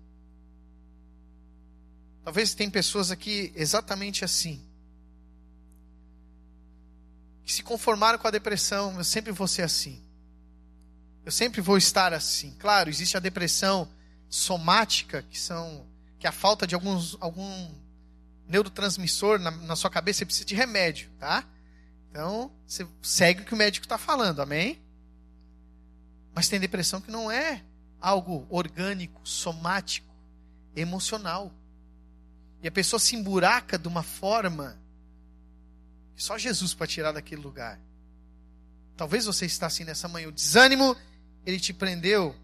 Talvez 2.23 2.55
tem 2.55 2.69
pessoas 2.69 3.11
aqui 3.11 3.53
exatamente 3.55 4.25
assim. 4.25 4.63
Que 7.45 7.53
se 7.53 7.63
conformaram 7.63 8.19
com 8.19 8.27
a 8.27 8.31
depressão, 8.31 8.97
eu 8.99 9.05
sempre 9.05 9.33
vou 9.33 9.47
ser 9.47 9.63
assim. 9.63 10.03
Eu 11.25 11.33
sempre 11.33 11.61
vou 11.61 11.79
estar 11.79 12.13
assim. 12.13 12.55
Claro, 12.59 12.91
existe 12.91 13.17
a 13.17 13.21
depressão 13.21 13.89
somática, 14.29 15.23
que 15.23 15.39
são 15.39 15.87
que 16.19 16.27
a 16.27 16.33
falta 16.33 16.67
de 16.67 16.75
alguns, 16.75 17.17
algum 17.21 17.71
neurotransmissor 18.49 19.39
na, 19.39 19.51
na 19.51 19.77
sua 19.77 19.91
cabeça, 19.91 20.19
você 20.19 20.27
precisa 20.27 20.47
de 20.47 20.55
remédio, 20.55 21.11
tá? 21.19 21.45
Então, 22.11 22.51
você 22.67 22.87
segue 23.03 23.43
o 23.43 23.45
que 23.45 23.53
o 23.55 23.57
médico 23.57 23.85
está 23.85 23.99
falando, 23.99 24.41
amém? 24.41 24.81
Mas 26.35 26.49
tem 26.49 26.59
depressão 26.59 27.01
que 27.01 27.11
não 27.11 27.31
é 27.31 27.63
algo 28.01 28.47
orgânico, 28.49 29.21
somático, 29.25 30.15
emocional. 30.75 31.53
E 32.63 32.69
a 32.69 32.73
pessoa 32.73 32.99
se 32.99 33.15
emburaca 33.17 33.79
de 33.79 33.89
uma 33.89 34.03
forma 34.03 34.79
que 36.15 36.23
só 36.23 36.39
Jesus 36.39 36.73
para 36.73 36.87
tirar 36.87 37.13
daquele 37.13 37.43
lugar. 37.43 37.79
Talvez 38.97 39.27
você 39.27 39.45
está 39.45 39.67
assim 39.67 39.85
nessa 39.85 40.09
manhã. 40.09 40.29
O 40.29 40.33
desânimo, 40.33 40.97
ele 41.45 41.61
te 41.61 41.75
prendeu 41.75 42.35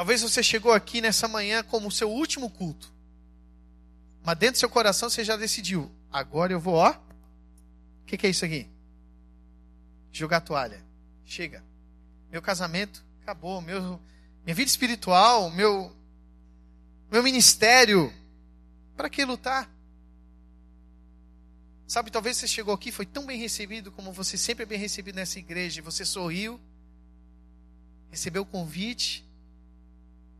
Talvez 0.00 0.22
você 0.22 0.42
chegou 0.42 0.72
aqui 0.72 1.02
nessa 1.02 1.28
manhã 1.28 1.62
como 1.62 1.88
o 1.88 1.92
seu 1.92 2.10
último 2.10 2.48
culto. 2.48 2.90
Mas 4.24 4.38
dentro 4.38 4.54
do 4.54 4.60
seu 4.60 4.70
coração 4.70 5.10
você 5.10 5.22
já 5.22 5.36
decidiu. 5.36 5.90
Agora 6.10 6.50
eu 6.50 6.58
vou, 6.58 6.76
ó. 6.76 6.92
O 6.92 8.06
que, 8.06 8.16
que 8.16 8.26
é 8.26 8.30
isso 8.30 8.42
aqui? 8.42 8.66
Jogar 10.10 10.40
toalha. 10.40 10.82
Chega. 11.22 11.62
Meu 12.30 12.40
casamento 12.40 13.04
acabou. 13.20 13.60
Meu, 13.60 14.00
minha 14.42 14.54
vida 14.54 14.70
espiritual, 14.70 15.50
meu, 15.50 15.94
meu 17.12 17.22
ministério. 17.22 18.10
Para 18.96 19.10
que 19.10 19.22
lutar? 19.22 19.70
Sabe, 21.86 22.10
talvez 22.10 22.38
você 22.38 22.48
chegou 22.48 22.72
aqui, 22.72 22.90
foi 22.90 23.04
tão 23.04 23.26
bem 23.26 23.38
recebido 23.38 23.92
como 23.92 24.14
você 24.14 24.38
sempre 24.38 24.62
é 24.62 24.66
bem 24.66 24.78
recebido 24.78 25.16
nessa 25.16 25.38
igreja. 25.38 25.82
Você 25.82 26.06
sorriu, 26.06 26.58
recebeu 28.10 28.40
o 28.40 28.46
convite, 28.46 29.28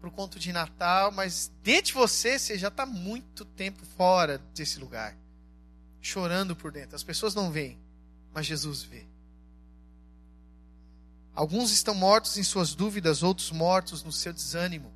para 0.00 0.08
o 0.08 0.12
conto 0.12 0.38
de 0.38 0.52
Natal, 0.52 1.12
mas 1.12 1.52
dentro 1.62 1.88
de 1.88 1.92
você, 1.92 2.38
você 2.38 2.56
já 2.56 2.68
está 2.68 2.86
muito 2.86 3.44
tempo 3.44 3.84
fora 3.96 4.38
desse 4.54 4.78
lugar, 4.78 5.14
chorando 6.00 6.56
por 6.56 6.72
dentro. 6.72 6.96
As 6.96 7.02
pessoas 7.02 7.34
não 7.34 7.50
veem, 7.50 7.78
mas 8.32 8.46
Jesus 8.46 8.82
vê. 8.82 9.06
Alguns 11.34 11.70
estão 11.70 11.94
mortos 11.94 12.38
em 12.38 12.42
suas 12.42 12.74
dúvidas, 12.74 13.22
outros 13.22 13.50
mortos 13.50 14.02
no 14.02 14.10
seu 14.10 14.32
desânimo. 14.32 14.90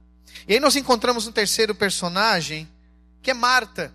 E 0.49 0.55
aí 0.55 0.61
nós 0.61 0.75
encontramos 0.75 1.27
um 1.27 1.33
terceiro 1.33 1.75
personagem, 1.75 2.69
que 3.23 3.31
é 3.31 3.35
Marta. 3.35 3.93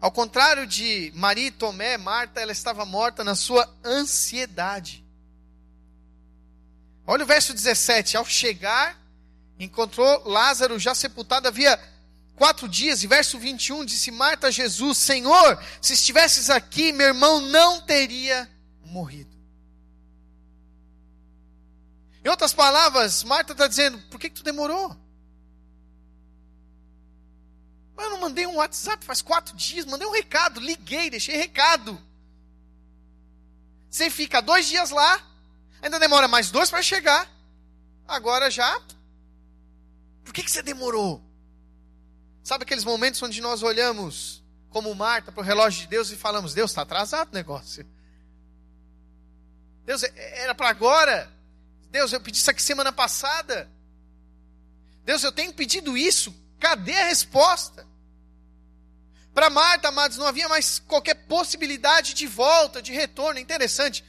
Ao 0.00 0.10
contrário 0.10 0.66
de 0.66 1.12
Maria 1.14 1.48
e 1.48 1.50
Tomé, 1.50 1.96
Marta 1.98 2.40
ela 2.40 2.52
estava 2.52 2.84
morta 2.84 3.22
na 3.22 3.34
sua 3.34 3.70
ansiedade. 3.84 5.04
Olha 7.06 7.24
o 7.24 7.26
verso 7.26 7.52
17. 7.52 8.16
Ao 8.16 8.24
chegar, 8.24 8.98
encontrou 9.58 10.28
Lázaro 10.28 10.78
já 10.78 10.94
sepultado 10.94 11.48
havia 11.48 11.78
quatro 12.36 12.68
dias, 12.68 13.02
e 13.02 13.06
verso 13.06 13.38
21 13.38 13.84
disse 13.84 14.10
Marta 14.10 14.48
a 14.48 14.50
Jesus: 14.50 14.98
Senhor, 14.98 15.62
se 15.80 15.92
estivesses 15.92 16.50
aqui, 16.50 16.92
meu 16.92 17.08
irmão 17.08 17.40
não 17.40 17.80
teria 17.80 18.50
morrido. 18.84 19.34
Em 22.24 22.28
outras 22.28 22.52
palavras, 22.52 23.22
Marta 23.22 23.52
está 23.52 23.66
dizendo: 23.66 23.98
por 24.10 24.18
que, 24.18 24.28
que 24.28 24.36
tu 24.36 24.42
demorou? 24.44 24.96
Eu 27.96 28.10
não 28.10 28.20
mandei 28.20 28.46
um 28.46 28.56
WhatsApp 28.56 29.04
faz 29.04 29.22
quatro 29.22 29.56
dias, 29.56 29.86
mandei 29.86 30.06
um 30.06 30.12
recado, 30.12 30.60
liguei, 30.60 31.08
deixei 31.10 31.36
recado. 31.36 32.00
Você 33.88 34.10
fica 34.10 34.42
dois 34.42 34.66
dias 34.66 34.90
lá, 34.90 35.22
ainda 35.80 36.00
demora 36.00 36.26
mais 36.26 36.50
dois 36.50 36.70
para 36.70 36.82
chegar. 36.82 37.30
Agora 38.06 38.50
já 38.50 38.82
por 40.24 40.32
que, 40.32 40.42
que 40.42 40.50
você 40.50 40.62
demorou? 40.62 41.22
Sabe 42.42 42.64
aqueles 42.64 42.84
momentos 42.84 43.22
onde 43.22 43.40
nós 43.40 43.62
olhamos 43.62 44.42
como 44.70 44.94
Marta 44.94 45.30
para 45.30 45.40
o 45.40 45.44
relógio 45.44 45.82
de 45.82 45.86
Deus 45.86 46.10
e 46.10 46.16
falamos: 46.16 46.52
Deus 46.52 46.70
está 46.70 46.82
atrasado 46.82 47.30
o 47.30 47.34
negócio. 47.34 47.86
Deus, 49.84 50.02
é, 50.02 50.42
era 50.42 50.54
para 50.54 50.68
agora. 50.68 51.32
Deus, 51.90 52.12
eu 52.12 52.20
pedi 52.20 52.38
isso 52.38 52.50
aqui 52.50 52.62
semana 52.62 52.92
passada. 52.92 53.70
Deus, 55.04 55.22
eu 55.22 55.30
tenho 55.30 55.52
pedido 55.52 55.96
isso. 55.96 56.34
Cadê 56.58 56.94
a 56.94 57.06
resposta? 57.06 57.86
Para 59.32 59.50
Marta, 59.50 59.88
amados, 59.88 60.16
não 60.16 60.26
havia 60.26 60.48
mais 60.48 60.78
qualquer 60.78 61.14
possibilidade 61.26 62.14
de 62.14 62.26
volta, 62.26 62.80
de 62.80 62.92
retorno. 62.92 63.38
Interessante. 63.38 64.04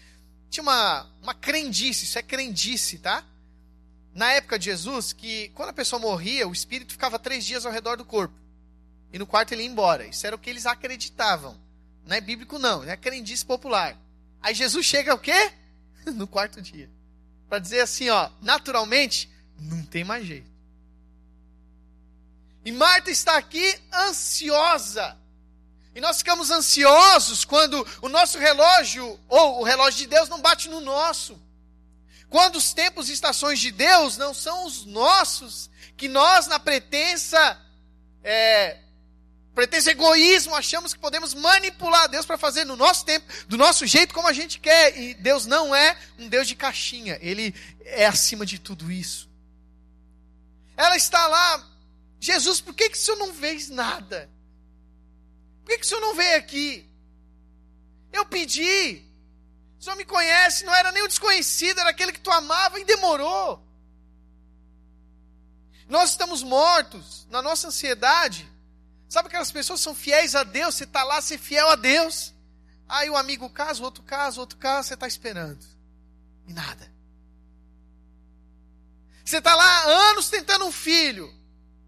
Tinha 0.49 0.63
uma, 0.63 1.09
uma 1.21 1.33
crendice, 1.33 2.05
isso 2.05 2.17
é 2.17 2.21
crendice, 2.21 2.99
tá? 2.99 3.25
Na 4.15 4.31
época 4.31 4.57
de 4.57 4.65
Jesus 4.65 5.11
que 5.11 5.49
quando 5.49 5.69
a 5.69 5.73
pessoa 5.73 5.99
morria, 5.99 6.47
o 6.47 6.53
espírito 6.53 6.93
ficava 6.93 7.19
três 7.19 7.43
dias 7.43 7.65
ao 7.65 7.71
redor 7.71 7.97
do 7.97 8.05
corpo. 8.05 8.33
E 9.11 9.19
no 9.19 9.27
quarto 9.27 9.51
ele 9.51 9.63
ia 9.63 9.69
embora. 9.69 10.07
Isso 10.07 10.25
era 10.25 10.35
o 10.35 10.39
que 10.39 10.49
eles 10.49 10.65
acreditavam. 10.65 11.59
Não 12.05 12.15
é 12.15 12.21
bíblico, 12.21 12.57
não. 12.57 12.83
É 12.85 12.95
crendice 12.95 13.45
popular. 13.45 13.99
Aí 14.41 14.55
Jesus 14.55 14.85
chega 14.85 15.13
o 15.13 15.19
quê? 15.19 15.51
no 16.15 16.25
quarto 16.25 16.61
dia. 16.61 16.89
Para 17.49 17.59
dizer 17.59 17.81
assim, 17.81 18.09
ó, 18.09 18.29
naturalmente, 18.41 19.29
não 19.59 19.83
tem 19.85 20.05
mais 20.05 20.25
jeito. 20.25 20.49
E 22.63 22.71
Marta 22.71 23.11
está 23.11 23.37
aqui 23.37 23.77
ansiosa. 23.93 25.17
E 25.93 25.99
nós 26.01 26.17
ficamos 26.17 26.49
ansiosos 26.51 27.43
quando 27.43 27.85
o 28.01 28.09
nosso 28.09 28.37
relógio, 28.37 29.19
ou 29.27 29.61
o 29.61 29.63
relógio 29.63 29.99
de 29.99 30.07
Deus, 30.07 30.29
não 30.29 30.41
bate 30.41 30.69
no 30.69 30.79
nosso. 30.79 31.39
Quando 32.35 32.57
os 32.57 32.73
tempos 32.73 33.07
e 33.07 33.13
estações 33.13 33.61
de 33.61 33.71
Deus 33.71 34.17
não 34.17 34.33
são 34.33 34.65
os 34.65 34.83
nossos, 34.83 35.69
que 35.95 36.09
nós, 36.09 36.47
na 36.47 36.59
pretensa, 36.59 37.57
é, 38.21 38.79
pretensa 39.53 39.91
egoísmo, 39.91 40.53
achamos 40.53 40.93
que 40.93 40.99
podemos 40.99 41.33
manipular 41.33 42.09
Deus 42.09 42.25
para 42.25 42.37
fazer 42.37 42.65
no 42.65 42.75
nosso 42.75 43.05
tempo, 43.05 43.25
do 43.47 43.55
nosso 43.55 43.87
jeito, 43.87 44.13
como 44.13 44.27
a 44.27 44.33
gente 44.33 44.59
quer. 44.59 44.99
E 44.99 45.13
Deus 45.13 45.45
não 45.45 45.73
é 45.73 45.97
um 46.19 46.27
Deus 46.27 46.45
de 46.45 46.57
caixinha, 46.57 47.17
Ele 47.21 47.55
é 47.85 48.05
acima 48.05 48.45
de 48.45 48.59
tudo 48.59 48.91
isso. 48.91 49.29
Ela 50.75 50.97
está 50.97 51.25
lá, 51.27 51.65
Jesus, 52.19 52.59
por 52.59 52.73
que, 52.73 52.89
que 52.89 52.97
o 52.97 52.99
senhor 52.99 53.17
não 53.17 53.33
fez 53.33 53.69
nada? 53.69 54.29
Por 55.63 55.71
que, 55.71 55.77
que 55.77 55.85
o 55.85 55.87
senhor 55.87 56.01
não 56.01 56.13
veio 56.13 56.37
aqui? 56.37 56.85
Eu 58.11 58.25
pedi, 58.25 59.04
o 59.79 59.83
Senhor 59.83 59.95
me 59.95 60.05
conhece, 60.05 60.65
não 60.65 60.73
era 60.73 60.91
nem 60.91 61.03
o 61.03 61.07
desconhecido, 61.07 61.79
era 61.79 61.89
aquele 61.89 62.11
que 62.11 62.19
tu 62.19 62.31
amava 62.31 62.79
e 62.79 62.85
demorou. 62.85 63.63
Nós 65.87 66.11
estamos 66.11 66.41
mortos 66.41 67.27
na 67.29 67.41
nossa 67.41 67.67
ansiedade. 67.67 68.49
Sabe 69.07 69.27
aquelas 69.27 69.51
pessoas 69.51 69.79
que 69.79 69.83
são 69.83 69.95
fiéis 69.95 70.35
a 70.35 70.43
Deus, 70.43 70.75
você 70.75 70.83
está 70.83 71.03
lá 71.03 71.21
ser 71.21 71.37
fiel 71.37 71.69
a 71.69 71.75
Deus. 71.75 72.33
Aí 72.87 73.09
o 73.09 73.17
amigo 73.17 73.49
casa, 73.49 73.83
outro 73.83 74.03
casa, 74.03 74.37
o 74.37 74.41
outro 74.41 74.57
casa, 74.57 74.89
você 74.89 74.93
está 74.95 75.07
esperando. 75.07 75.63
E 76.47 76.53
nada. 76.53 76.91
Você 79.23 79.37
está 79.37 79.55
lá 79.55 79.83
anos 80.09 80.29
tentando 80.29 80.65
um 80.65 80.71
filho. 80.71 81.33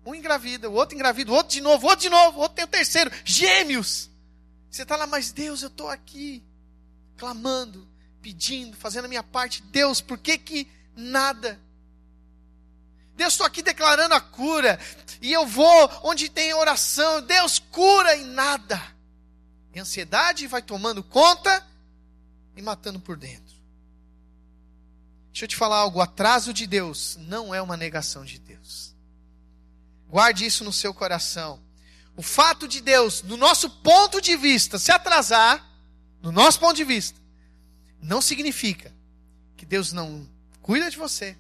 Um 0.06 0.16
engravida, 0.16 0.70
o 0.70 0.74
outro 0.74 0.96
engravida, 0.96 1.32
o 1.32 1.36
outro 1.36 1.54
de 1.54 1.62
novo, 1.62 1.86
o 1.86 1.90
outro 1.90 2.04
de 2.04 2.10
novo, 2.10 2.38
o 2.38 2.42
outro 2.42 2.56
tem 2.56 2.66
o 2.66 2.68
terceiro. 2.68 3.12
Gêmeos. 3.26 4.10
Você 4.72 4.84
está 4.84 4.96
lá, 4.96 5.06
mas 5.06 5.32
Deus, 5.32 5.62
eu 5.62 5.68
estou 5.68 5.90
aqui 5.90 6.44
clamando, 7.18 7.88
pedindo, 8.22 8.78
fazendo 8.78 9.06
a 9.06 9.08
minha 9.10 9.24
parte. 9.24 9.62
Deus, 9.64 10.00
por 10.00 10.18
que 10.18 10.38
que 10.38 10.68
nada? 10.96 11.60
Deus, 13.16 13.34
estou 13.34 13.48
aqui 13.48 13.64
declarando 13.64 14.14
a 14.14 14.22
cura. 14.22 14.80
E 15.22 15.34
eu 15.34 15.46
vou 15.46 15.92
onde 16.04 16.30
tem 16.30 16.54
oração. 16.54 17.22
Deus, 17.22 17.60
cura 17.60 18.16
e 18.16 18.24
nada. 18.24 18.82
E 19.74 19.80
a 19.80 19.82
ansiedade 19.82 20.48
vai 20.48 20.62
tomando 20.62 21.04
conta 21.04 21.66
e 22.56 22.62
matando 22.62 23.00
por 23.00 23.18
dentro. 23.18 23.58
Deixa 25.32 25.46
eu 25.46 25.50
te 25.50 25.56
falar 25.56 25.78
algo: 25.78 26.00
o 26.00 26.02
atraso 26.02 26.54
de 26.54 26.66
Deus 26.66 27.18
não 27.22 27.54
é 27.54 27.62
uma 27.62 27.76
negação 27.76 28.24
de 28.24 28.40
Deus. 28.40 28.96
Guarde 30.08 30.46
isso 30.46 30.64
no 30.64 30.72
seu 30.72 30.94
coração. 30.94 31.60
O 32.16 32.24
fato 32.24 32.68
de 32.68 32.82
Deus, 32.82 33.22
do 33.22 33.38
nosso 33.38 33.70
ponto 33.70 34.20
de 34.20 34.36
vista, 34.36 34.80
se 34.80 34.92
atrasar, 34.92 35.67
do 36.28 36.32
nosso 36.34 36.60
ponto 36.60 36.76
de 36.76 36.84
vista, 36.84 37.18
não 38.02 38.22
significa 38.22 38.94
que 39.56 39.66
Deus 39.66 39.94
não 39.94 40.28
cuida 40.62 40.92
de 40.92 40.98
você, 40.98 41.38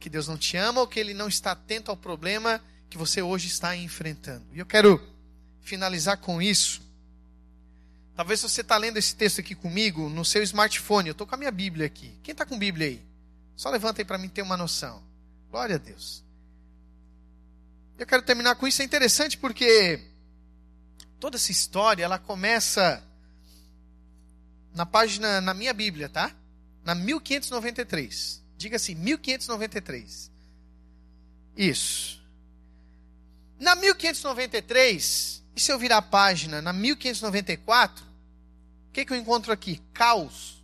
que 0.00 0.10
Deus 0.10 0.26
não 0.26 0.36
te 0.36 0.56
ama 0.56 0.80
ou 0.80 0.88
que 0.88 0.98
Ele 0.98 1.14
não 1.14 1.28
está 1.28 1.52
atento 1.52 1.92
ao 1.92 1.96
problema 1.96 2.60
que 2.90 2.98
você 2.98 3.22
hoje 3.22 3.46
está 3.46 3.76
enfrentando. 3.76 4.44
E 4.52 4.58
eu 4.58 4.66
quero 4.66 5.00
finalizar 5.60 6.18
com 6.18 6.42
isso. 6.42 6.82
Talvez 8.16 8.42
você 8.42 8.62
está 8.62 8.76
lendo 8.76 8.96
esse 8.96 9.14
texto 9.14 9.38
aqui 9.40 9.54
comigo 9.54 10.08
no 10.08 10.24
seu 10.24 10.42
smartphone. 10.42 11.08
Eu 11.08 11.12
estou 11.12 11.24
com 11.24 11.36
a 11.36 11.38
minha 11.38 11.52
Bíblia 11.52 11.86
aqui. 11.86 12.12
Quem 12.24 12.32
está 12.32 12.44
com 12.44 12.58
Bíblia 12.58 12.88
aí? 12.88 13.06
Só 13.54 13.70
levanta 13.70 14.00
aí 14.00 14.04
para 14.04 14.18
mim 14.18 14.28
ter 14.28 14.42
uma 14.42 14.56
noção. 14.56 15.04
Glória 15.52 15.76
a 15.76 15.78
Deus. 15.78 16.24
Eu 17.96 18.04
quero 18.04 18.22
terminar 18.22 18.56
com 18.56 18.66
isso. 18.66 18.82
É 18.82 18.84
interessante 18.84 19.38
porque 19.38 20.00
toda 21.20 21.36
essa 21.36 21.52
história 21.52 22.02
ela 22.02 22.18
começa 22.18 23.05
na 24.76 24.84
página, 24.84 25.40
na 25.40 25.54
minha 25.54 25.72
Bíblia, 25.72 26.06
tá? 26.06 26.36
Na 26.84 26.94
1593. 26.94 28.44
Diga 28.58 28.76
assim, 28.76 28.94
1593. 28.94 30.30
Isso. 31.56 32.22
Na 33.58 33.74
1593, 33.74 35.42
e 35.56 35.60
se 35.60 35.72
eu 35.72 35.78
virar 35.78 35.96
a 35.96 36.02
página 36.02 36.60
na 36.60 36.74
1594, 36.74 38.04
o 38.04 38.92
que, 38.92 39.06
que 39.06 39.12
eu 39.14 39.16
encontro 39.16 39.50
aqui? 39.50 39.80
Caos. 39.94 40.62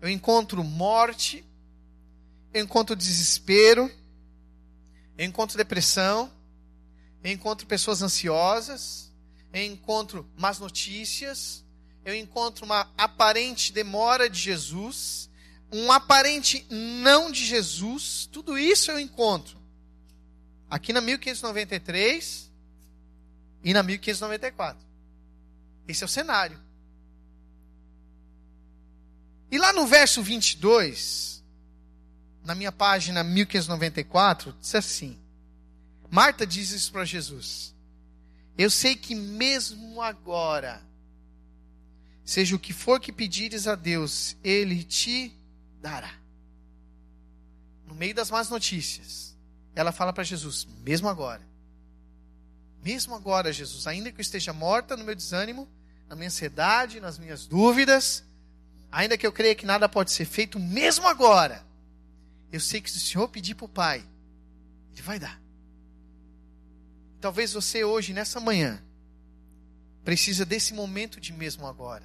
Eu 0.00 0.08
encontro 0.08 0.62
morte, 0.62 1.44
eu 2.54 2.62
encontro 2.62 2.94
desespero, 2.94 3.90
eu 5.18 5.26
encontro 5.26 5.56
depressão, 5.56 6.32
eu 7.24 7.32
encontro 7.32 7.66
pessoas 7.66 8.02
ansiosas, 8.02 9.12
eu 9.52 9.64
encontro 9.64 10.30
más 10.38 10.60
notícias, 10.60 11.64
eu 12.04 12.14
encontro 12.14 12.64
uma 12.64 12.90
aparente 12.96 13.72
demora 13.72 14.28
de 14.28 14.38
Jesus, 14.38 15.30
um 15.72 15.92
aparente 15.92 16.66
não 16.70 17.30
de 17.30 17.44
Jesus, 17.44 18.28
tudo 18.30 18.58
isso 18.58 18.90
eu 18.90 18.98
encontro 18.98 19.60
aqui 20.70 20.92
na 20.92 21.00
1593 21.00 22.50
e 23.64 23.74
na 23.74 23.82
1594. 23.82 24.80
Esse 25.88 26.04
é 26.04 26.06
o 26.06 26.08
cenário. 26.08 26.58
E 29.50 29.58
lá 29.58 29.72
no 29.72 29.86
verso 29.86 30.22
22, 30.22 31.42
na 32.44 32.54
minha 32.54 32.70
página 32.70 33.24
1594, 33.24 34.54
diz 34.60 34.74
assim: 34.76 35.18
Marta 36.08 36.46
diz 36.46 36.70
isso 36.70 36.92
para 36.92 37.04
Jesus. 37.04 37.74
Eu 38.56 38.70
sei 38.70 38.94
que 38.94 39.14
mesmo 39.14 40.00
agora, 40.00 40.80
seja 42.24 42.54
o 42.54 42.58
que 42.58 42.72
for 42.72 43.00
que 43.00 43.12
pedires 43.12 43.66
a 43.66 43.74
Deus, 43.74 44.36
Ele 44.42 44.82
te 44.84 45.36
dará. 45.80 46.12
No 47.86 47.94
meio 47.94 48.14
das 48.14 48.30
más 48.30 48.48
notícias, 48.48 49.36
ela 49.74 49.92
fala 49.92 50.12
para 50.12 50.24
Jesus: 50.24 50.66
mesmo 50.84 51.08
agora, 51.08 51.42
mesmo 52.82 53.14
agora, 53.14 53.52
Jesus, 53.52 53.86
ainda 53.86 54.10
que 54.10 54.20
eu 54.20 54.22
esteja 54.22 54.52
morta 54.52 54.96
no 54.96 55.04
meu 55.04 55.14
desânimo, 55.14 55.68
na 56.08 56.16
minha 56.16 56.28
ansiedade, 56.28 57.00
nas 57.00 57.18
minhas 57.18 57.46
dúvidas, 57.46 58.24
ainda 58.90 59.18
que 59.18 59.26
eu 59.26 59.32
creia 59.32 59.54
que 59.54 59.66
nada 59.66 59.88
pode 59.88 60.10
ser 60.12 60.24
feito, 60.24 60.58
mesmo 60.58 61.06
agora, 61.06 61.64
eu 62.50 62.58
sei 62.58 62.80
que 62.80 62.90
se 62.90 62.96
o 62.96 63.00
Senhor 63.00 63.28
pedir 63.28 63.54
para 63.54 63.66
o 63.66 63.68
Pai, 63.68 64.04
Ele 64.92 65.02
vai 65.02 65.18
dar. 65.18 65.40
Talvez 67.20 67.52
você 67.52 67.84
hoje, 67.84 68.14
nessa 68.14 68.40
manhã, 68.40 68.82
precisa 70.04 70.44
desse 70.44 70.74
momento 70.74 71.20
de 71.20 71.32
mesmo 71.32 71.66
agora. 71.66 72.04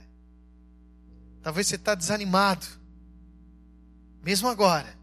Talvez 1.41 1.67
você 1.67 1.75
está 1.75 1.93
desanimado. 1.95 2.65
Mesmo 4.23 4.47
agora, 4.47 4.97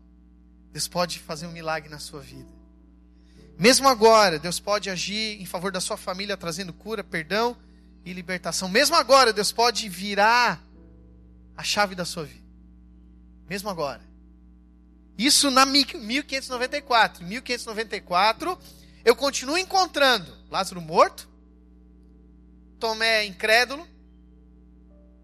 Deus 0.73 0.89
pode 0.89 1.19
fazer 1.19 1.47
um 1.47 1.53
milagre 1.53 1.89
na 1.89 1.99
sua 1.99 2.21
vida. 2.21 2.51
Mesmo 3.59 3.89
agora, 3.89 4.39
Deus 4.39 4.59
pode 4.59 4.91
agir 4.91 5.41
em 5.41 5.47
favor 5.47 5.71
da 5.71 5.81
sua 5.81 5.97
família, 5.97 6.37
trazendo 6.37 6.73
cura, 6.73 7.05
perdão 7.05 7.57
e 8.05 8.13
libertação. 8.13 8.69
Mesmo 8.69 8.97
agora, 8.97 9.33
Deus 9.33 9.53
pode 9.53 9.89
virar 9.89 10.61
a 11.57 11.63
chave 11.63 11.95
da 11.95 12.05
sua 12.05 12.25
vida. 12.25 12.43
Mesmo 13.49 13.69
agora. 13.69 14.01
Isso 15.17 15.51
na 15.51 15.65
1594. 15.65 17.23
Em 17.23 17.29
1594, 17.29 18.59
eu 19.05 19.15
continuo 19.15 19.59
encontrando 19.59 20.37
Lázaro 20.51 20.81
morto, 20.81 21.29
Tomé 22.83 23.25
incrédulo, 23.27 23.87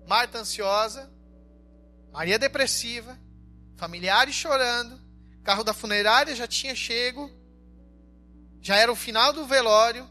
Marta 0.07 0.39
ansiosa, 0.39 1.11
Maria 2.13 2.39
depressiva, 2.39 3.19
familiares 3.77 4.37
chorando, 4.37 4.97
carro 5.43 5.65
da 5.65 5.75
funerária 5.75 6.37
já 6.37 6.47
tinha 6.47 6.73
chego, 6.77 7.29
já 8.63 8.77
era 8.77 8.93
o 8.93 8.95
final 8.95 9.33
do 9.33 9.45
velório, 9.45 10.09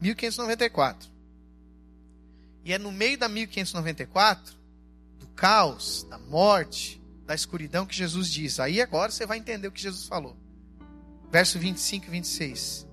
1594. 0.00 1.10
E 2.64 2.72
é 2.72 2.78
no 2.78 2.90
meio 2.90 3.18
da 3.18 3.28
1594, 3.28 4.56
do 5.18 5.26
caos, 5.26 6.04
da 6.04 6.16
morte, 6.16 7.02
da 7.26 7.34
escuridão 7.34 7.84
que 7.84 7.94
Jesus 7.94 8.30
diz. 8.30 8.58
Aí 8.60 8.80
agora 8.80 9.12
você 9.12 9.26
vai 9.26 9.36
entender 9.36 9.68
o 9.68 9.72
que 9.72 9.82
Jesus 9.82 10.06
falou. 10.06 10.38
Verso 11.30 11.58
25 11.58 12.06
e 12.06 12.10
26. 12.10 12.86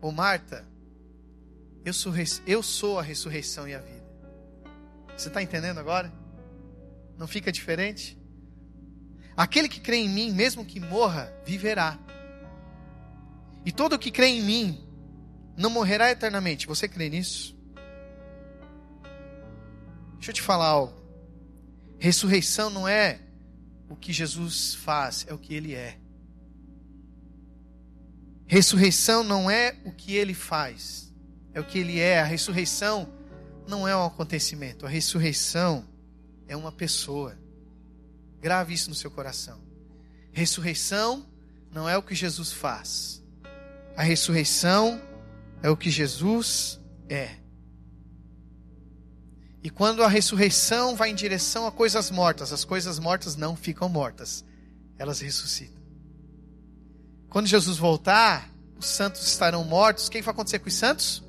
Ô 0.00 0.12
Marta, 0.12 0.67
eu 1.84 1.92
sou, 1.92 2.12
eu 2.46 2.62
sou 2.62 2.98
a 2.98 3.02
ressurreição 3.02 3.68
e 3.68 3.74
a 3.74 3.80
vida. 3.80 4.06
Você 5.16 5.28
está 5.28 5.42
entendendo 5.42 5.78
agora? 5.78 6.12
Não 7.16 7.26
fica 7.26 7.50
diferente? 7.50 8.16
Aquele 9.36 9.68
que 9.68 9.80
crê 9.80 9.96
em 9.96 10.08
mim, 10.08 10.32
mesmo 10.32 10.64
que 10.64 10.80
morra, 10.80 11.32
viverá. 11.44 11.98
E 13.64 13.72
todo 13.72 13.98
que 13.98 14.10
crê 14.10 14.26
em 14.26 14.42
mim 14.42 14.88
não 15.56 15.70
morrerá 15.70 16.10
eternamente. 16.10 16.66
Você 16.66 16.88
crê 16.88 17.08
nisso? 17.08 17.56
Deixa 20.14 20.30
eu 20.30 20.34
te 20.34 20.42
falar 20.42 20.66
algo. 20.66 20.98
Ressurreição 21.98 22.70
não 22.70 22.86
é 22.86 23.20
o 23.88 23.96
que 23.96 24.12
Jesus 24.12 24.74
faz, 24.74 25.26
é 25.28 25.34
o 25.34 25.38
que 25.38 25.54
ele 25.54 25.74
é. 25.74 25.98
Ressurreição 28.46 29.22
não 29.22 29.50
é 29.50 29.76
o 29.84 29.92
que 29.92 30.14
ele 30.14 30.32
faz, 30.32 31.07
é 31.58 31.60
o 31.60 31.64
que 31.64 31.78
ele 31.78 31.98
é. 31.98 32.20
A 32.20 32.24
ressurreição 32.24 33.08
não 33.66 33.86
é 33.86 33.94
um 33.94 34.04
acontecimento, 34.04 34.86
a 34.86 34.88
ressurreição 34.88 35.84
é 36.46 36.56
uma 36.56 36.72
pessoa. 36.72 37.36
Grave 38.40 38.72
isso 38.72 38.88
no 38.88 38.94
seu 38.94 39.10
coração. 39.10 39.60
Ressurreição 40.32 41.26
não 41.72 41.88
é 41.88 41.96
o 41.96 42.02
que 42.02 42.14
Jesus 42.14 42.52
faz, 42.52 43.22
a 43.96 44.02
ressurreição 44.02 45.02
é 45.62 45.68
o 45.68 45.76
que 45.76 45.90
Jesus 45.90 46.80
é. 47.08 47.36
E 49.60 49.68
quando 49.68 50.04
a 50.04 50.08
ressurreição 50.08 50.94
vai 50.94 51.10
em 51.10 51.14
direção 51.14 51.66
a 51.66 51.72
coisas 51.72 52.10
mortas, 52.10 52.52
as 52.52 52.64
coisas 52.64 53.00
mortas 53.00 53.34
não 53.34 53.56
ficam 53.56 53.88
mortas, 53.88 54.44
elas 54.96 55.20
ressuscitam. 55.20 55.82
Quando 57.28 57.48
Jesus 57.48 57.76
voltar, 57.76 58.48
os 58.78 58.86
santos 58.86 59.26
estarão 59.26 59.64
mortos. 59.64 60.06
O 60.06 60.10
que 60.10 60.22
vai 60.22 60.32
acontecer 60.32 60.60
com 60.60 60.68
os 60.68 60.74
santos? 60.74 61.27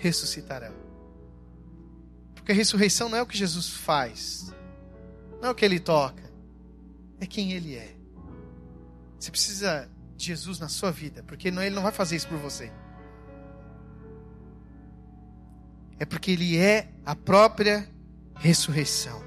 Ressuscitarão. 0.00 0.74
Porque 2.34 2.52
a 2.52 2.54
ressurreição 2.54 3.10
não 3.10 3.18
é 3.18 3.22
o 3.22 3.26
que 3.26 3.36
Jesus 3.36 3.68
faz, 3.68 4.50
não 5.40 5.50
é 5.50 5.52
o 5.52 5.54
que 5.54 5.64
ele 5.64 5.78
toca, 5.78 6.22
é 7.20 7.26
quem 7.26 7.52
ele 7.52 7.76
é. 7.76 7.94
Você 9.18 9.30
precisa 9.30 9.90
Jesus 10.16 10.58
na 10.58 10.68
sua 10.68 10.90
vida, 10.90 11.22
porque 11.22 11.48
ele 11.48 11.70
não 11.70 11.82
vai 11.82 11.92
fazer 11.92 12.16
isso 12.16 12.26
por 12.28 12.38
você. 12.38 12.72
É 15.98 16.06
porque 16.06 16.30
ele 16.30 16.56
é 16.56 16.88
a 17.04 17.14
própria 17.14 17.86
ressurreição. 18.36 19.22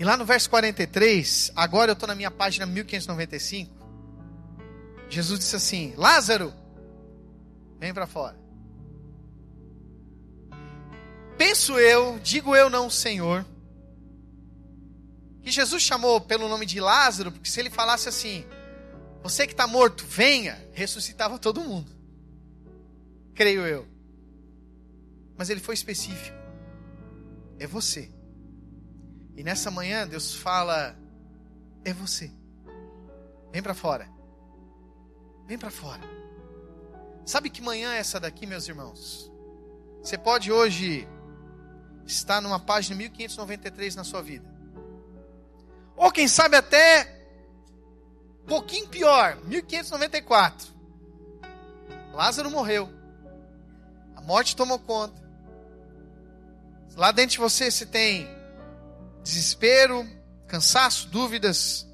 E 0.00 0.04
lá 0.04 0.16
no 0.16 0.24
verso 0.24 0.50
43, 0.50 1.52
agora 1.54 1.92
eu 1.92 1.94
estou 1.94 2.08
na 2.08 2.16
minha 2.16 2.30
página 2.30 2.66
1595. 2.66 3.72
Jesus 5.08 5.38
disse 5.38 5.54
assim: 5.54 5.94
Lázaro, 5.96 6.52
vem 7.78 7.94
para 7.94 8.08
fora. 8.08 8.45
Penso 11.36 11.78
eu, 11.78 12.18
digo 12.18 12.56
eu 12.56 12.70
não, 12.70 12.88
Senhor, 12.88 13.44
que 15.42 15.50
Jesus 15.50 15.82
chamou 15.82 16.20
pelo 16.20 16.48
nome 16.48 16.66
de 16.66 16.80
Lázaro, 16.80 17.30
porque 17.30 17.48
se 17.48 17.60
ele 17.60 17.70
falasse 17.70 18.08
assim, 18.08 18.44
você 19.22 19.46
que 19.46 19.52
está 19.52 19.66
morto, 19.66 20.04
venha, 20.06 20.56
ressuscitava 20.72 21.38
todo 21.38 21.60
mundo. 21.60 21.90
Creio 23.34 23.66
eu. 23.66 23.86
Mas 25.36 25.50
ele 25.50 25.60
foi 25.60 25.74
específico. 25.74 26.36
É 27.58 27.66
você. 27.66 28.10
E 29.36 29.42
nessa 29.42 29.70
manhã 29.70 30.06
Deus 30.08 30.34
fala: 30.34 30.96
é 31.84 31.92
você. 31.92 32.30
Vem 33.52 33.62
para 33.62 33.74
fora. 33.74 34.08
Vem 35.46 35.58
para 35.58 35.70
fora. 35.70 36.02
Sabe 37.24 37.50
que 37.50 37.60
manhã 37.60 37.92
é 37.92 37.98
essa 37.98 38.18
daqui, 38.18 38.46
meus 38.46 38.66
irmãos? 38.68 39.30
Você 40.02 40.16
pode 40.16 40.50
hoje 40.50 41.06
estar 42.06 42.40
numa 42.40 42.60
página 42.60 42.96
1593 42.96 43.96
na 43.96 44.04
sua 44.04 44.22
vida. 44.22 44.48
Ou 45.96 46.10
quem 46.12 46.28
sabe 46.28 46.56
até 46.56 47.16
pouquinho 48.46 48.88
pior, 48.88 49.36
1594. 49.44 50.68
Lázaro 52.12 52.50
morreu. 52.50 52.90
A 54.14 54.20
morte 54.20 54.56
tomou 54.56 54.78
conta. 54.78 55.26
Lá 56.96 57.12
dentro 57.12 57.32
de 57.32 57.38
você 57.38 57.70
você 57.70 57.84
tem 57.84 58.26
desespero, 59.22 60.06
cansaço, 60.46 61.08
dúvidas, 61.08 61.86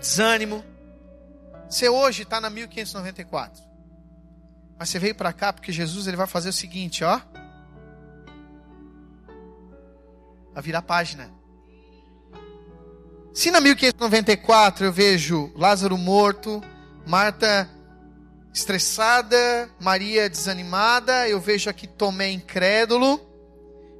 desânimo. 0.00 0.64
Você 1.68 1.88
hoje 1.88 2.22
está 2.22 2.40
na 2.40 2.50
1594. 2.50 3.62
Mas 4.78 4.88
você 4.88 4.98
veio 4.98 5.14
para 5.14 5.32
cá 5.32 5.52
porque 5.52 5.70
Jesus 5.70 6.06
ele 6.06 6.16
vai 6.16 6.26
fazer 6.26 6.48
o 6.48 6.52
seguinte, 6.52 7.04
ó. 7.04 7.20
Vai 10.54 10.62
virar 10.62 10.82
página. 10.82 11.30
Se 13.34 13.50
na 13.50 13.60
1594 13.60 14.86
eu 14.86 14.92
vejo 14.92 15.52
Lázaro 15.56 15.98
morto, 15.98 16.62
Marta 17.06 17.68
estressada, 18.54 19.68
Maria 19.80 20.30
desanimada, 20.30 21.28
eu 21.28 21.40
vejo 21.40 21.68
aqui 21.68 21.88
Tomé 21.88 22.30
incrédulo, 22.30 23.20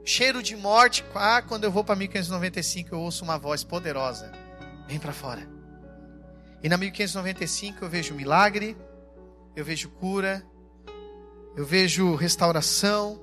cheiro 0.05 0.41
de 0.41 0.57
morte. 0.57 1.05
Ah, 1.13 1.43
quando 1.43 1.65
eu 1.65 1.73
vou 1.73 1.83
para 1.83 1.97
1595 1.97 2.95
eu 2.95 3.01
ouço 3.01 3.25
uma 3.25 3.37
voz 3.37 3.65
poderosa: 3.65 4.31
vem 4.87 5.01
para 5.01 5.13
fora. 5.13 5.47
E 6.63 6.69
na 6.69 6.77
1595 6.77 7.85
eu 7.85 7.89
vejo 7.91 8.15
milagre, 8.15 8.77
eu 9.57 9.65
vejo 9.65 9.91
cura, 9.91 10.47
eu 11.57 11.67
vejo 11.67 12.15
restauração, 12.15 13.21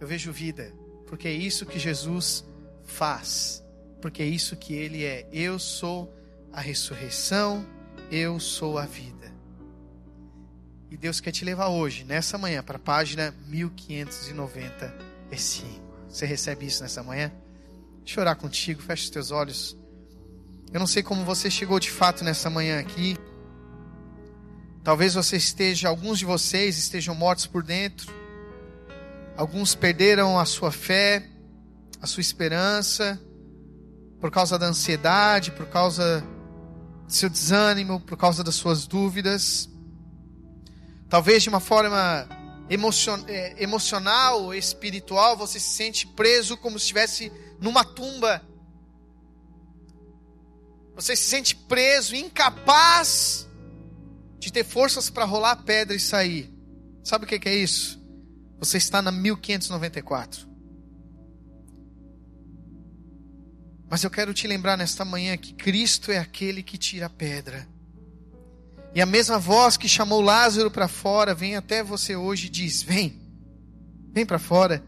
eu 0.00 0.06
vejo 0.06 0.32
vida, 0.32 0.72
porque 1.08 1.26
é 1.26 1.32
isso 1.32 1.64
que 1.64 1.78
Jesus 1.78 2.44
faz, 2.84 3.64
porque 4.00 4.22
é 4.22 4.26
isso 4.26 4.54
que 4.56 4.74
Ele 4.74 5.04
é. 5.04 5.26
Eu 5.32 5.58
sou 5.58 6.14
a 6.52 6.60
ressurreição, 6.60 7.66
eu 8.10 8.38
sou 8.38 8.76
a 8.78 8.84
vida. 8.84 9.32
E 10.90 10.96
Deus 10.96 11.20
quer 11.20 11.32
te 11.32 11.44
levar 11.44 11.68
hoje, 11.68 12.04
nessa 12.04 12.38
manhã, 12.38 12.62
para 12.62 12.76
a 12.76 12.80
página 12.80 13.34
1595. 13.46 15.66
Você 16.08 16.24
recebe 16.24 16.64
isso 16.66 16.82
nessa 16.82 17.02
manhã? 17.02 17.30
Deixa 18.04 18.20
eu 18.20 18.22
orar 18.22 18.36
contigo, 18.36 18.80
fecha 18.80 19.04
os 19.04 19.10
teus 19.10 19.30
olhos. 19.30 19.76
Eu 20.72 20.80
não 20.80 20.86
sei 20.86 21.02
como 21.02 21.22
você 21.24 21.50
chegou 21.50 21.78
de 21.78 21.90
fato 21.90 22.24
nessa 22.24 22.48
manhã 22.48 22.80
aqui. 22.80 23.18
Talvez 24.82 25.12
você 25.14 25.36
esteja, 25.36 25.88
alguns 25.88 26.18
de 26.18 26.24
vocês 26.24 26.78
estejam 26.78 27.14
mortos 27.14 27.46
por 27.46 27.62
dentro. 27.62 28.10
Alguns 29.38 29.72
perderam 29.76 30.36
a 30.36 30.44
sua 30.44 30.72
fé, 30.72 31.24
a 32.02 32.08
sua 32.08 32.20
esperança, 32.20 33.22
por 34.20 34.32
causa 34.32 34.58
da 34.58 34.66
ansiedade, 34.66 35.52
por 35.52 35.66
causa 35.66 36.24
do 37.06 37.12
seu 37.12 37.30
desânimo, 37.30 38.00
por 38.00 38.18
causa 38.18 38.42
das 38.42 38.56
suas 38.56 38.84
dúvidas. 38.84 39.70
Talvez 41.08 41.44
de 41.44 41.50
uma 41.50 41.60
forma 41.60 42.28
é, 43.28 43.62
emocional 43.62 44.52
espiritual, 44.52 45.36
você 45.36 45.60
se 45.60 45.70
sente 45.70 46.04
preso 46.04 46.56
como 46.56 46.76
se 46.76 46.86
estivesse 46.86 47.30
numa 47.60 47.84
tumba. 47.84 48.42
Você 50.96 51.14
se 51.14 51.30
sente 51.30 51.54
preso, 51.54 52.16
incapaz 52.16 53.48
de 54.40 54.52
ter 54.52 54.64
forças 54.64 55.08
para 55.08 55.24
rolar 55.24 55.52
a 55.52 55.56
pedra 55.56 55.94
e 55.94 56.00
sair. 56.00 56.52
Sabe 57.04 57.24
o 57.24 57.28
que 57.28 57.48
é 57.48 57.54
isso? 57.54 57.97
Você 58.58 58.76
está 58.76 59.00
na 59.00 59.12
1594. 59.12 60.48
Mas 63.88 64.02
eu 64.02 64.10
quero 64.10 64.34
te 64.34 64.46
lembrar 64.46 64.76
nesta 64.76 65.04
manhã 65.04 65.36
que 65.36 65.54
Cristo 65.54 66.10
é 66.10 66.18
aquele 66.18 66.62
que 66.62 66.76
tira 66.76 67.06
a 67.06 67.10
pedra. 67.10 67.66
E 68.94 69.00
a 69.00 69.06
mesma 69.06 69.38
voz 69.38 69.76
que 69.76 69.88
chamou 69.88 70.20
Lázaro 70.20 70.70
para 70.70 70.88
fora 70.88 71.34
vem 71.34 71.56
até 71.56 71.82
você 71.82 72.16
hoje 72.16 72.46
e 72.46 72.50
diz: 72.50 72.82
Vem, 72.82 73.18
vem 74.12 74.26
para 74.26 74.38
fora. 74.38 74.82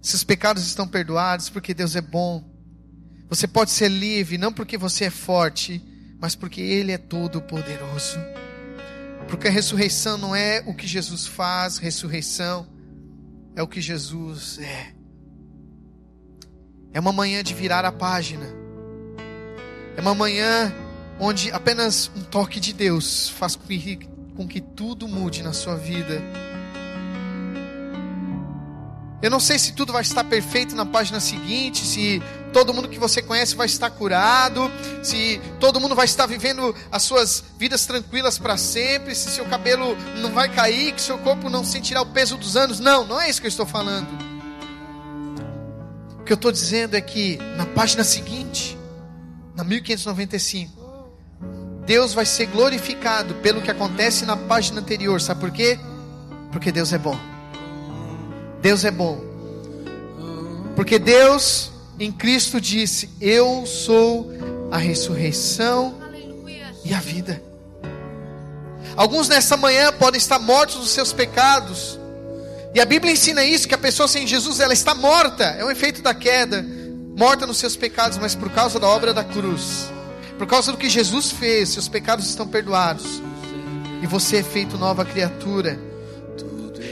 Seus 0.00 0.24
pecados 0.24 0.66
estão 0.66 0.86
perdoados 0.86 1.48
porque 1.48 1.72
Deus 1.72 1.94
é 1.94 2.00
bom. 2.00 2.44
Você 3.28 3.46
pode 3.46 3.70
ser 3.70 3.88
livre 3.88 4.36
não 4.36 4.52
porque 4.52 4.76
você 4.76 5.04
é 5.04 5.10
forte, 5.10 5.80
mas 6.20 6.34
porque 6.34 6.60
Ele 6.60 6.92
é 6.92 6.98
todo 6.98 7.40
poderoso. 7.40 8.18
Porque 9.28 9.48
a 9.48 9.50
ressurreição 9.50 10.18
não 10.18 10.34
é 10.34 10.62
o 10.66 10.74
que 10.74 10.86
Jesus 10.86 11.26
faz, 11.26 11.78
ressurreição 11.78 12.71
é 13.54 13.62
o 13.62 13.68
que 13.68 13.80
Jesus 13.80 14.58
é. 14.58 14.94
É 16.92 17.00
uma 17.00 17.12
manhã 17.12 17.42
de 17.42 17.54
virar 17.54 17.84
a 17.84 17.92
página. 17.92 18.46
É 19.96 20.00
uma 20.00 20.14
manhã 20.14 20.72
onde 21.18 21.50
apenas 21.50 22.10
um 22.16 22.22
toque 22.22 22.58
de 22.58 22.72
Deus 22.72 23.28
faz 23.28 23.56
com 23.56 23.66
que, 23.66 24.08
com 24.36 24.46
que 24.46 24.60
tudo 24.60 25.06
mude 25.06 25.42
na 25.42 25.52
sua 25.52 25.76
vida. 25.76 26.20
Eu 29.22 29.30
não 29.30 29.38
sei 29.38 29.56
se 29.56 29.72
tudo 29.72 29.92
vai 29.92 30.02
estar 30.02 30.24
perfeito 30.24 30.74
na 30.74 30.84
página 30.84 31.20
seguinte, 31.20 31.86
se 31.86 32.20
todo 32.52 32.74
mundo 32.74 32.88
que 32.88 32.98
você 32.98 33.22
conhece 33.22 33.54
vai 33.54 33.66
estar 33.66 33.88
curado, 33.88 34.68
se 35.00 35.40
todo 35.60 35.80
mundo 35.80 35.94
vai 35.94 36.06
estar 36.06 36.26
vivendo 36.26 36.74
as 36.90 37.04
suas 37.04 37.44
vidas 37.56 37.86
tranquilas 37.86 38.36
para 38.36 38.56
sempre, 38.56 39.14
se 39.14 39.30
seu 39.30 39.44
cabelo 39.44 39.96
não 40.20 40.32
vai 40.32 40.48
cair, 40.48 40.92
que 40.92 41.00
seu 41.00 41.16
corpo 41.18 41.48
não 41.48 41.64
sentirá 41.64 42.02
o 42.02 42.06
peso 42.06 42.36
dos 42.36 42.56
anos. 42.56 42.80
Não, 42.80 43.06
não 43.06 43.20
é 43.20 43.30
isso 43.30 43.40
que 43.40 43.46
eu 43.46 43.50
estou 43.50 43.64
falando. 43.64 44.08
O 46.18 46.24
que 46.24 46.32
eu 46.32 46.36
estou 46.36 46.50
dizendo 46.50 46.96
é 46.96 47.00
que 47.00 47.36
na 47.56 47.64
página 47.64 48.02
seguinte, 48.02 48.76
na 49.54 49.62
1595, 49.62 50.82
Deus 51.86 52.12
vai 52.12 52.26
ser 52.26 52.46
glorificado 52.46 53.34
pelo 53.36 53.62
que 53.62 53.70
acontece 53.70 54.24
na 54.24 54.36
página 54.36 54.80
anterior. 54.80 55.20
Sabe 55.20 55.40
por 55.40 55.52
quê? 55.52 55.78
Porque 56.50 56.72
Deus 56.72 56.92
é 56.92 56.98
bom. 56.98 57.16
Deus 58.62 58.84
é 58.84 58.90
bom. 58.90 59.20
Porque 60.74 60.98
Deus 60.98 61.70
em 62.00 62.10
Cristo 62.10 62.58
disse: 62.58 63.10
Eu 63.20 63.66
sou 63.66 64.32
a 64.70 64.78
ressurreição 64.78 65.94
e 66.84 66.94
a 66.94 67.00
vida. 67.00 67.42
Alguns 68.96 69.28
nessa 69.28 69.56
manhã 69.56 69.92
podem 69.92 70.18
estar 70.18 70.38
mortos 70.38 70.76
dos 70.76 70.90
seus 70.90 71.12
pecados. 71.12 71.98
E 72.74 72.80
a 72.80 72.86
Bíblia 72.86 73.12
ensina 73.12 73.44
isso: 73.44 73.68
que 73.68 73.74
a 73.74 73.78
pessoa 73.78 74.08
sem 74.08 74.26
Jesus 74.26 74.60
ela 74.60 74.72
está 74.72 74.94
morta. 74.94 75.44
É 75.44 75.64
um 75.64 75.70
efeito 75.70 76.00
da 76.00 76.14
queda. 76.14 76.64
Morta 77.18 77.46
nos 77.46 77.58
seus 77.58 77.76
pecados, 77.76 78.16
mas 78.16 78.34
por 78.34 78.50
causa 78.50 78.80
da 78.80 78.88
obra 78.88 79.12
da 79.12 79.22
cruz 79.22 79.92
por 80.42 80.48
causa 80.48 80.72
do 80.72 80.78
que 80.78 80.88
Jesus 80.88 81.30
fez, 81.30 81.68
seus 81.68 81.86
pecados 81.86 82.28
estão 82.28 82.48
perdoados. 82.48 83.22
E 84.02 84.06
você 84.08 84.38
é 84.38 84.42
feito 84.42 84.76
nova 84.76 85.04
criatura. 85.04 85.78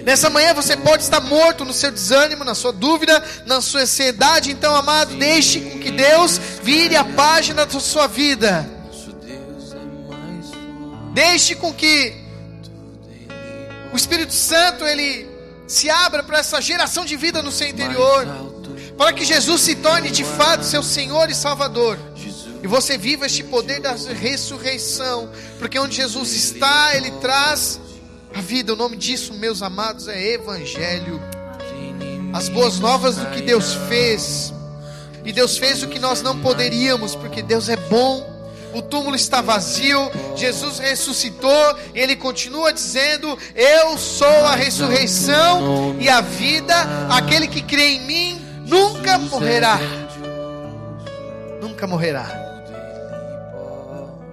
Nessa 0.04 0.30
manhã 0.30 0.54
você 0.54 0.76
pode 0.76 1.02
estar 1.02 1.20
morto 1.20 1.64
no 1.64 1.72
seu 1.72 1.90
desânimo, 1.90 2.44
na 2.44 2.54
sua 2.54 2.72
dúvida, 2.72 3.22
na 3.46 3.60
sua 3.60 3.82
ansiedade. 3.82 4.50
Então, 4.50 4.74
amado, 4.74 5.14
deixe 5.16 5.60
com 5.60 5.78
que 5.78 5.90
Deus 5.90 6.40
vire 6.62 6.96
a 6.96 7.04
página 7.04 7.66
da 7.66 7.80
sua 7.80 8.06
vida. 8.06 8.68
Deixe 11.12 11.54
com 11.54 11.72
que 11.72 12.14
o 13.92 13.96
Espírito 13.96 14.32
Santo 14.32 14.86
ele 14.86 15.28
se 15.66 15.90
abra 15.90 16.22
para 16.22 16.38
essa 16.38 16.60
geração 16.60 17.04
de 17.04 17.16
vida 17.16 17.42
no 17.42 17.52
seu 17.52 17.68
interior, 17.68 18.26
para 18.96 19.12
que 19.12 19.24
Jesus 19.24 19.62
se 19.62 19.76
torne 19.76 20.10
de 20.10 20.24
fato 20.24 20.64
seu 20.64 20.82
Senhor 20.82 21.28
e 21.30 21.34
Salvador. 21.34 21.98
E 22.62 22.66
você 22.66 22.98
viva 22.98 23.26
este 23.26 23.42
poder 23.42 23.80
da 23.80 23.94
ressurreição, 23.94 25.30
porque 25.58 25.78
onde 25.78 25.96
Jesus 25.96 26.32
está, 26.32 26.94
Ele 26.94 27.10
traz 27.12 27.80
a 28.34 28.40
vida. 28.40 28.72
O 28.72 28.76
nome 28.76 28.96
disso, 28.96 29.34
meus 29.34 29.62
amados, 29.62 30.08
é 30.08 30.32
Evangelho. 30.34 31.20
As 32.32 32.48
boas 32.48 32.78
novas 32.78 33.16
do 33.16 33.26
que 33.26 33.42
Deus 33.42 33.74
fez. 33.88 34.52
E 35.24 35.32
Deus 35.32 35.58
fez 35.58 35.82
o 35.82 35.88
que 35.88 35.98
nós 35.98 36.22
não 36.22 36.38
poderíamos, 36.40 37.14
porque 37.14 37.42
Deus 37.42 37.68
é 37.68 37.76
bom. 37.76 38.28
O 38.72 38.80
túmulo 38.80 39.16
está 39.16 39.40
vazio, 39.40 39.98
Jesus 40.36 40.78
ressuscitou, 40.78 41.76
e 41.92 41.98
Ele 41.98 42.14
continua 42.14 42.72
dizendo: 42.72 43.36
Eu 43.54 43.98
sou 43.98 44.46
a 44.46 44.54
ressurreição 44.54 45.96
e 45.98 46.08
a 46.08 46.20
vida, 46.20 46.74
aquele 47.10 47.48
que 47.48 47.62
crê 47.62 47.94
em 47.94 48.00
mim 48.06 48.40
nunca 48.66 49.18
morrerá. 49.18 49.78
Nunca 51.60 51.86
morrerá. 51.86 52.49